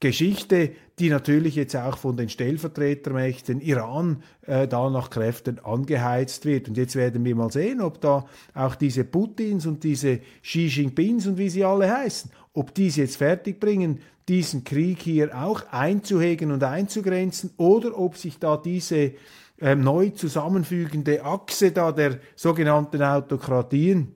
Geschichte, 0.00 0.72
die 0.98 1.10
natürlich 1.10 1.56
jetzt 1.56 1.74
auch 1.74 1.98
von 1.98 2.16
den 2.16 2.28
Stellvertretermächten 2.28 3.60
Iran 3.60 4.22
äh, 4.42 4.68
da 4.68 4.90
nach 4.90 5.10
Kräften 5.10 5.58
angeheizt 5.58 6.44
wird. 6.44 6.68
Und 6.68 6.76
jetzt 6.76 6.94
werden 6.94 7.24
wir 7.24 7.34
mal 7.34 7.50
sehen, 7.50 7.80
ob 7.80 8.00
da 8.00 8.26
auch 8.54 8.76
diese 8.76 9.04
Putins 9.04 9.66
und 9.66 9.82
diese 9.82 10.20
Xi 10.42 10.66
Jinpings 10.66 11.26
und 11.26 11.38
wie 11.38 11.48
sie 11.48 11.64
alle 11.64 11.90
heißen, 11.90 12.30
ob 12.52 12.74
die 12.74 12.86
es 12.86 12.96
jetzt 12.96 13.16
fertig 13.16 13.58
bringen, 13.58 14.00
diesen 14.28 14.64
Krieg 14.64 15.00
hier 15.00 15.36
auch 15.36 15.62
einzuhegen 15.70 16.52
und 16.52 16.62
einzugrenzen 16.62 17.50
oder 17.56 17.98
ob 17.98 18.16
sich 18.16 18.38
da 18.38 18.56
diese 18.56 19.12
äh, 19.60 19.74
neu 19.74 20.10
zusammenfügende 20.10 21.24
Achse 21.24 21.72
da 21.72 21.92
der 21.92 22.20
sogenannten 22.36 23.02
Autokratien 23.02 24.14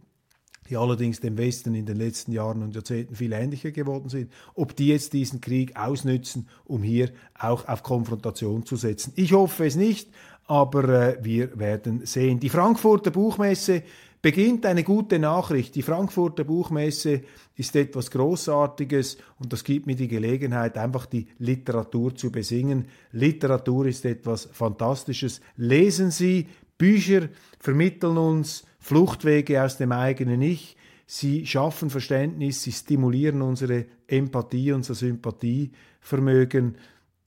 die 0.68 0.76
allerdings 0.76 1.20
dem 1.20 1.38
Westen 1.38 1.74
in 1.74 1.87
den 1.87 1.96
letzten 1.96 2.33
Jahren 2.33 2.62
und 2.62 2.74
Jahrzehnten 2.74 3.14
viel 3.14 3.33
ähnlicher 3.33 3.70
geworden 3.70 4.09
sind, 4.09 4.33
ob 4.54 4.76
die 4.76 4.88
jetzt 4.88 5.12
diesen 5.12 5.40
Krieg 5.40 5.76
ausnützen, 5.76 6.48
um 6.64 6.83
hier 6.83 7.11
auch 7.38 7.66
auf 7.68 7.83
Konfrontation 7.83 8.66
zu 8.66 8.76
setzen. 8.76 9.12
Ich 9.16 9.33
hoffe 9.33 9.66
es 9.66 9.76
nicht, 9.76 10.11
aber 10.46 10.88
äh, 10.88 11.18
wir 11.22 11.59
werden 11.59 12.04
sehen. 12.07 12.40
Die 12.40 12.48
Frankfurter 12.48 13.11
Buchmesse 13.11 13.83
beginnt 14.20 14.66
eine 14.66 14.83
gute 14.83 15.18
Nachricht. 15.18 15.74
Die 15.74 15.83
Frankfurter 15.83 16.44
Buchmesse 16.44 17.22
ist 17.57 17.76
etwas 17.76 18.11
Großartiges 18.11 19.18
und 19.38 19.52
das 19.52 19.64
gibt 19.64 19.87
mir 19.87 19.96
die 19.96 20.09
Gelegenheit, 20.09 20.76
einfach 20.76 21.07
die 21.07 21.28
Literatur 21.38 22.14
zu 22.14 22.33
besingen. 22.33 22.87
Literatur 23.12 23.87
ist 23.87 24.04
etwas 24.04 24.48
Fantastisches. 24.52 25.40
Lesen 25.57 26.11
Sie, 26.11 26.46
Bücher 26.76 27.28
vermitteln 27.59 28.16
uns 28.16 28.64
Fluchtwege 28.78 29.62
aus 29.62 29.76
dem 29.76 29.92
eigenen 29.92 30.42
Ich. 30.42 30.76
Sie 31.06 31.46
schaffen 31.46 31.90
Verständnis, 31.90 32.62
sie 32.62 32.72
stimulieren 32.72 33.42
unsere 33.42 33.86
Empathie, 34.06 34.72
unser 34.72 34.94
Sympathievermögen. 34.94 36.76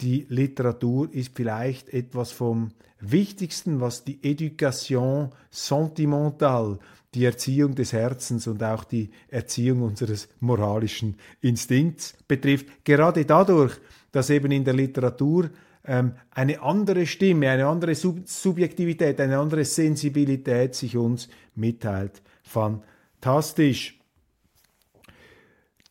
Die 0.01 0.25
Literatur 0.29 1.11
ist 1.13 1.31
vielleicht 1.35 1.89
etwas 1.89 2.31
vom 2.31 2.69
Wichtigsten, 2.99 3.81
was 3.81 4.03
die 4.03 4.19
Education 4.23 5.31
sentimentale, 5.49 6.77
die 7.13 7.25
Erziehung 7.25 7.75
des 7.75 7.93
Herzens 7.93 8.47
und 8.47 8.63
auch 8.63 8.83
die 8.83 9.09
Erziehung 9.27 9.81
unseres 9.81 10.29
moralischen 10.39 11.17
Instinkts 11.41 12.15
betrifft. 12.27 12.67
Gerade 12.83 13.25
dadurch, 13.25 13.73
dass 14.11 14.29
eben 14.29 14.51
in 14.51 14.63
der 14.63 14.75
Literatur 14.75 15.49
eine 15.83 16.61
andere 16.61 17.05
Stimme, 17.07 17.49
eine 17.49 17.65
andere 17.65 17.95
Sub 17.95 18.19
Subjektivität, 18.25 19.19
eine 19.19 19.39
andere 19.39 19.65
Sensibilität 19.65 20.75
sich 20.75 20.95
uns 20.95 21.27
mitteilt. 21.55 22.21
Fantastisch. 22.43 23.97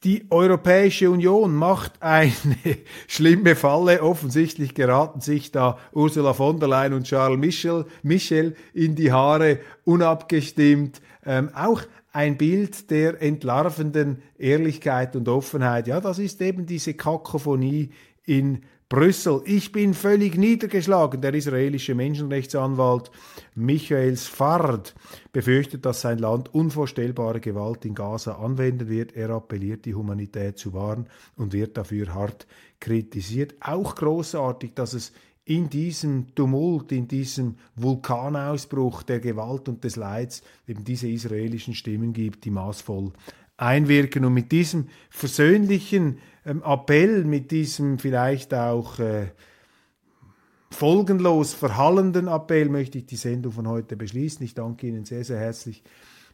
Die 0.03 0.27
Europäische 0.31 1.11
Union 1.11 1.55
macht 1.55 2.01
eine 2.01 2.33
schlimme 3.07 3.55
Falle. 3.55 4.03
Offensichtlich 4.03 4.75
geraten 4.75 5.21
sich 5.21 5.53
da 5.53 5.77
Ursula 5.93 6.33
von 6.33 6.59
der 6.59 6.69
Leyen 6.69 6.95
und 6.95 7.05
Charles 7.05 7.39
Michel, 7.39 7.85
Michel 8.03 8.57
in 8.73 8.95
die 8.95 9.13
Haare, 9.13 9.59
unabgestimmt. 9.85 11.03
Ähm, 11.27 11.51
auch 11.55 11.83
ein 12.13 12.39
Bild 12.39 12.91
der 12.91 13.21
entlarvenden 13.21 14.23
Ehrlichkeit 14.39 15.17
und 15.17 15.29
Offenheit. 15.29 15.87
Ja, 15.87 16.01
das 16.01 16.19
ist 16.19 16.41
eben 16.41 16.65
diese 16.65 16.95
Kakophonie 16.95 17.91
in 18.25 18.63
Brüssel. 18.91 19.41
Ich 19.45 19.71
bin 19.71 19.95
völlig 19.95 20.37
niedergeschlagen. 20.37 21.21
Der 21.21 21.33
israelische 21.33 21.95
Menschenrechtsanwalt 21.95 23.13
Michael 23.55 24.17
Sfard 24.17 24.97
befürchtet, 25.33 25.87
dass 25.87 26.01
sein 26.01 26.19
Land 26.19 26.53
unvorstellbare 26.53 27.39
Gewalt 27.39 27.85
in 27.85 27.95
Gaza 27.95 28.33
anwenden 28.33 28.89
wird. 28.89 29.15
Er 29.15 29.31
appelliert, 29.31 29.85
die 29.85 29.95
Humanität 29.95 30.59
zu 30.59 30.75
wahren 30.75 31.07
und 31.37 31.53
wird 31.53 31.77
dafür 31.77 32.13
hart 32.13 32.49
kritisiert. 32.81 33.55
Auch 33.61 33.95
großartig, 33.95 34.73
dass 34.75 34.93
es 34.93 35.13
in 35.45 35.71
diesem 35.71 36.35
Tumult, 36.35 36.91
in 36.91 37.07
diesem 37.07 37.59
Vulkanausbruch 37.77 39.05
der 39.05 39.21
Gewalt 39.21 39.69
und 39.69 39.85
des 39.85 39.95
Leids 39.95 40.43
eben 40.67 40.83
diese 40.83 41.09
israelischen 41.09 41.75
Stimmen 41.75 42.13
gibt, 42.13 42.45
die 42.45 42.51
maßvoll 42.51 43.13
einwirken. 43.57 44.25
Und 44.25 44.35
mit 44.35 44.51
diesem 44.51 44.89
versöhnlichen 45.11 46.19
ähm, 46.45 46.63
Appell, 46.65 47.25
mit 47.25 47.51
diesem 47.51 47.99
vielleicht 47.99 48.55
auch 48.55 48.99
äh, 48.99 49.29
folgenlos 50.71 51.53
verhallenden 51.53 52.29
Appell 52.29 52.69
möchte 52.69 52.99
ich 52.99 53.07
die 53.07 53.17
Sendung 53.17 53.53
von 53.53 53.69
heute 53.69 53.97
beschließen. 53.97 54.45
Ich 54.45 54.55
danke 54.55 54.87
Ihnen 54.87 55.05
sehr, 55.05 55.25
sehr 55.25 55.39
herzlich 55.39 55.83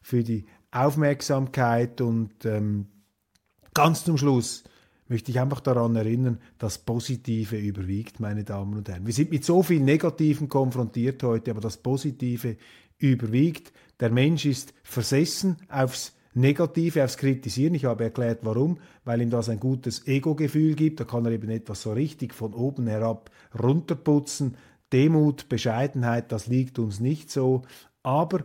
für 0.03 0.23
die 0.23 0.47
Aufmerksamkeit 0.71 2.01
und 2.01 2.45
ähm, 2.45 2.87
ganz 3.75 4.05
zum 4.05 4.19
Schluss 4.19 4.65
möchte 5.09 5.31
ich 5.31 5.41
einfach 5.41 5.61
daran 5.61 5.95
erinnern, 5.97 6.41
das 6.59 6.79
Positive 6.79 7.57
überwiegt, 7.57 8.21
meine 8.21 8.45
Damen 8.45 8.77
und 8.77 8.89
Herren. 8.89 9.07
Wir 9.07 9.15
sind 9.15 9.31
mit 9.31 9.45
so 9.45 9.63
vielen 9.63 9.85
Negativen 9.85 10.49
konfrontiert 10.49 11.23
heute, 11.23 11.53
aber 11.53 11.61
das 11.61 11.77
Positive 11.77 12.57
überwiegt. 12.99 13.73
Der 14.01 14.11
Mensch 14.11 14.45
ist 14.45 14.75
versessen 14.83 15.57
aufs 15.69 16.16
Negative, 16.37 17.03
aufs 17.03 17.17
Kritisieren. 17.17 17.75
Ich 17.75 17.87
habe 17.87 18.05
erklärt, 18.05 18.41
warum, 18.43 18.79
weil 19.05 19.23
ihm 19.23 19.31
das 19.31 19.49
ein 19.49 19.59
gutes 19.59 20.07
Ego-Gefühl 20.07 20.75
gibt. 20.75 21.01
Da 21.01 21.05
kann 21.05 21.25
er 21.25 21.33
eben 21.33 21.49
etwas 21.49 21.83
so 21.83 21.93
richtig 21.93 22.35
von 22.35 22.53
oben 22.53 22.87
herab 22.87 23.31
runterputzen. 23.59 24.57
Demut, 24.93 25.49
Bescheidenheit, 25.49 26.31
das 26.33 26.47
liegt 26.47 26.79
uns 26.79 27.01
nicht 27.01 27.31
so. 27.31 27.63
Aber 28.03 28.45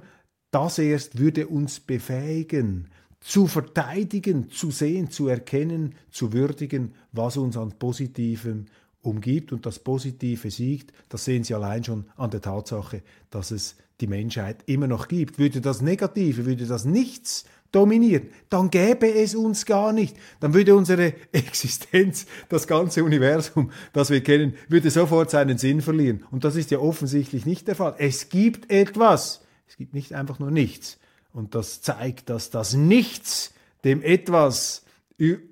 das 0.51 0.80
erst 0.80 1.19
würde 1.19 1.47
uns 1.47 1.82
befähigen, 1.82 2.89
zu 3.19 3.47
verteidigen, 3.47 4.49
zu 4.49 4.71
sehen, 4.71 5.12
zu 5.12 5.27
erkennen, 5.27 5.95
zu 6.10 6.34
würdigen, 6.34 6.93
was 7.12 7.38
uns 7.38 7.58
an 7.58 7.73
Positivem 7.77 8.67
umgibt 9.01 9.51
und 9.51 9.65
das 9.65 9.80
Positive 9.80 10.49
siegt. 10.49 10.93
Das 11.10 11.25
sehen 11.25 11.43
Sie 11.43 11.54
allein 11.54 11.84
schon 11.84 12.06
an 12.15 12.32
der 12.32 12.41
Tatsache, 12.41 13.04
dass 13.30 13.51
es 13.51 13.75
die 13.99 14.08
Menschheit 14.08 14.63
immer 14.65 14.88
noch 14.88 15.08
gibt. 15.08 15.39
Würde 15.39 15.62
das 15.62 15.82
Negative, 15.82 16.45
würde 16.45 16.65
das 16.65 16.86
nichts 16.86 17.45
dominieren, 17.71 18.29
dann 18.49 18.69
gäbe 18.69 19.13
es 19.13 19.36
uns 19.36 19.65
gar 19.65 19.93
nicht. 19.93 20.15
Dann 20.39 20.53
würde 20.53 20.75
unsere 20.75 21.13
Existenz, 21.31 22.25
das 22.49 22.67
ganze 22.67 23.03
Universum, 23.03 23.71
das 23.93 24.10
wir 24.10 24.21
kennen, 24.21 24.55
würde 24.67 24.89
sofort 24.89 25.29
seinen 25.31 25.57
Sinn 25.57 25.81
verlieren. 25.81 26.25
Und 26.31 26.43
das 26.43 26.55
ist 26.55 26.71
ja 26.71 26.79
offensichtlich 26.79 27.45
nicht 27.45 27.67
der 27.67 27.75
Fall. 27.75 27.95
Es 27.97 28.29
gibt 28.29 28.71
etwas. 28.71 29.41
Es 29.67 29.77
gibt 29.77 29.93
nicht 29.93 30.13
einfach 30.13 30.39
nur 30.39 30.51
nichts. 30.51 30.99
Und 31.34 31.55
das 31.55 31.81
zeigt, 31.81 32.29
dass 32.29 32.49
das 32.49 32.73
Nichts 32.73 33.53
dem 33.84 34.01
etwas 34.03 34.84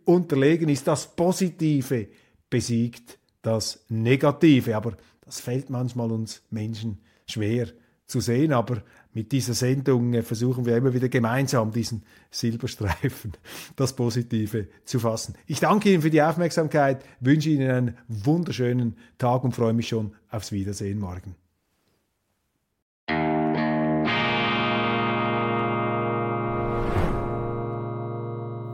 unterlegen 0.06 0.70
ist, 0.70 0.88
das 0.88 1.16
Positive 1.16 2.08
besiegt 2.50 3.20
das 3.42 3.84
Negative. 3.90 4.76
Aber 4.76 4.98
das 5.22 5.40
fällt 5.40 5.70
manchmal 5.70 6.12
uns 6.12 6.42
Menschen 6.50 7.00
schwer 7.28 7.68
zu 8.06 8.20
sehen. 8.20 8.52
Aber 8.52 8.84
mit 9.14 9.32
dieser 9.32 9.54
Sendung 9.54 10.14
äh, 10.14 10.24
versuchen 10.24 10.66
wir 10.66 10.78
immer 10.78 10.94
wieder 10.94 11.10
gemeinsam 11.10 11.72
diesen 11.72 12.04
Silberstreifen, 12.32 13.34
das 13.76 13.96
Positive 13.96 14.68
zu 14.86 15.00
fassen. 15.00 15.36
Ich 15.48 15.60
danke 15.60 15.92
Ihnen 15.92 16.02
für 16.02 16.10
die 16.10 16.22
Aufmerksamkeit, 16.22 17.04
wünsche 17.20 17.50
Ihnen 17.50 17.70
einen 17.70 17.98
wunderschönen 18.08 18.98
Tag 19.18 19.44
und 19.44 19.56
freue 19.56 19.74
mich 19.74 19.88
schon 19.88 20.14
aufs 20.30 20.52
Wiedersehen 20.52 21.00
morgen. 21.00 21.36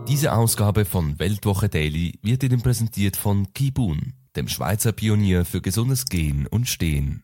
Diese 0.07 0.33
Ausgabe 0.33 0.85
von 0.85 1.17
Weltwoche 1.17 1.67
Daily 1.67 2.19
wird 2.21 2.43
Ihnen 2.43 2.61
präsentiert 2.61 3.17
von 3.17 3.51
Kibun, 3.53 4.13
dem 4.35 4.47
Schweizer 4.47 4.91
Pionier 4.91 5.45
für 5.45 5.61
gesundes 5.61 6.05
Gehen 6.05 6.45
und 6.45 6.69
Stehen. 6.69 7.23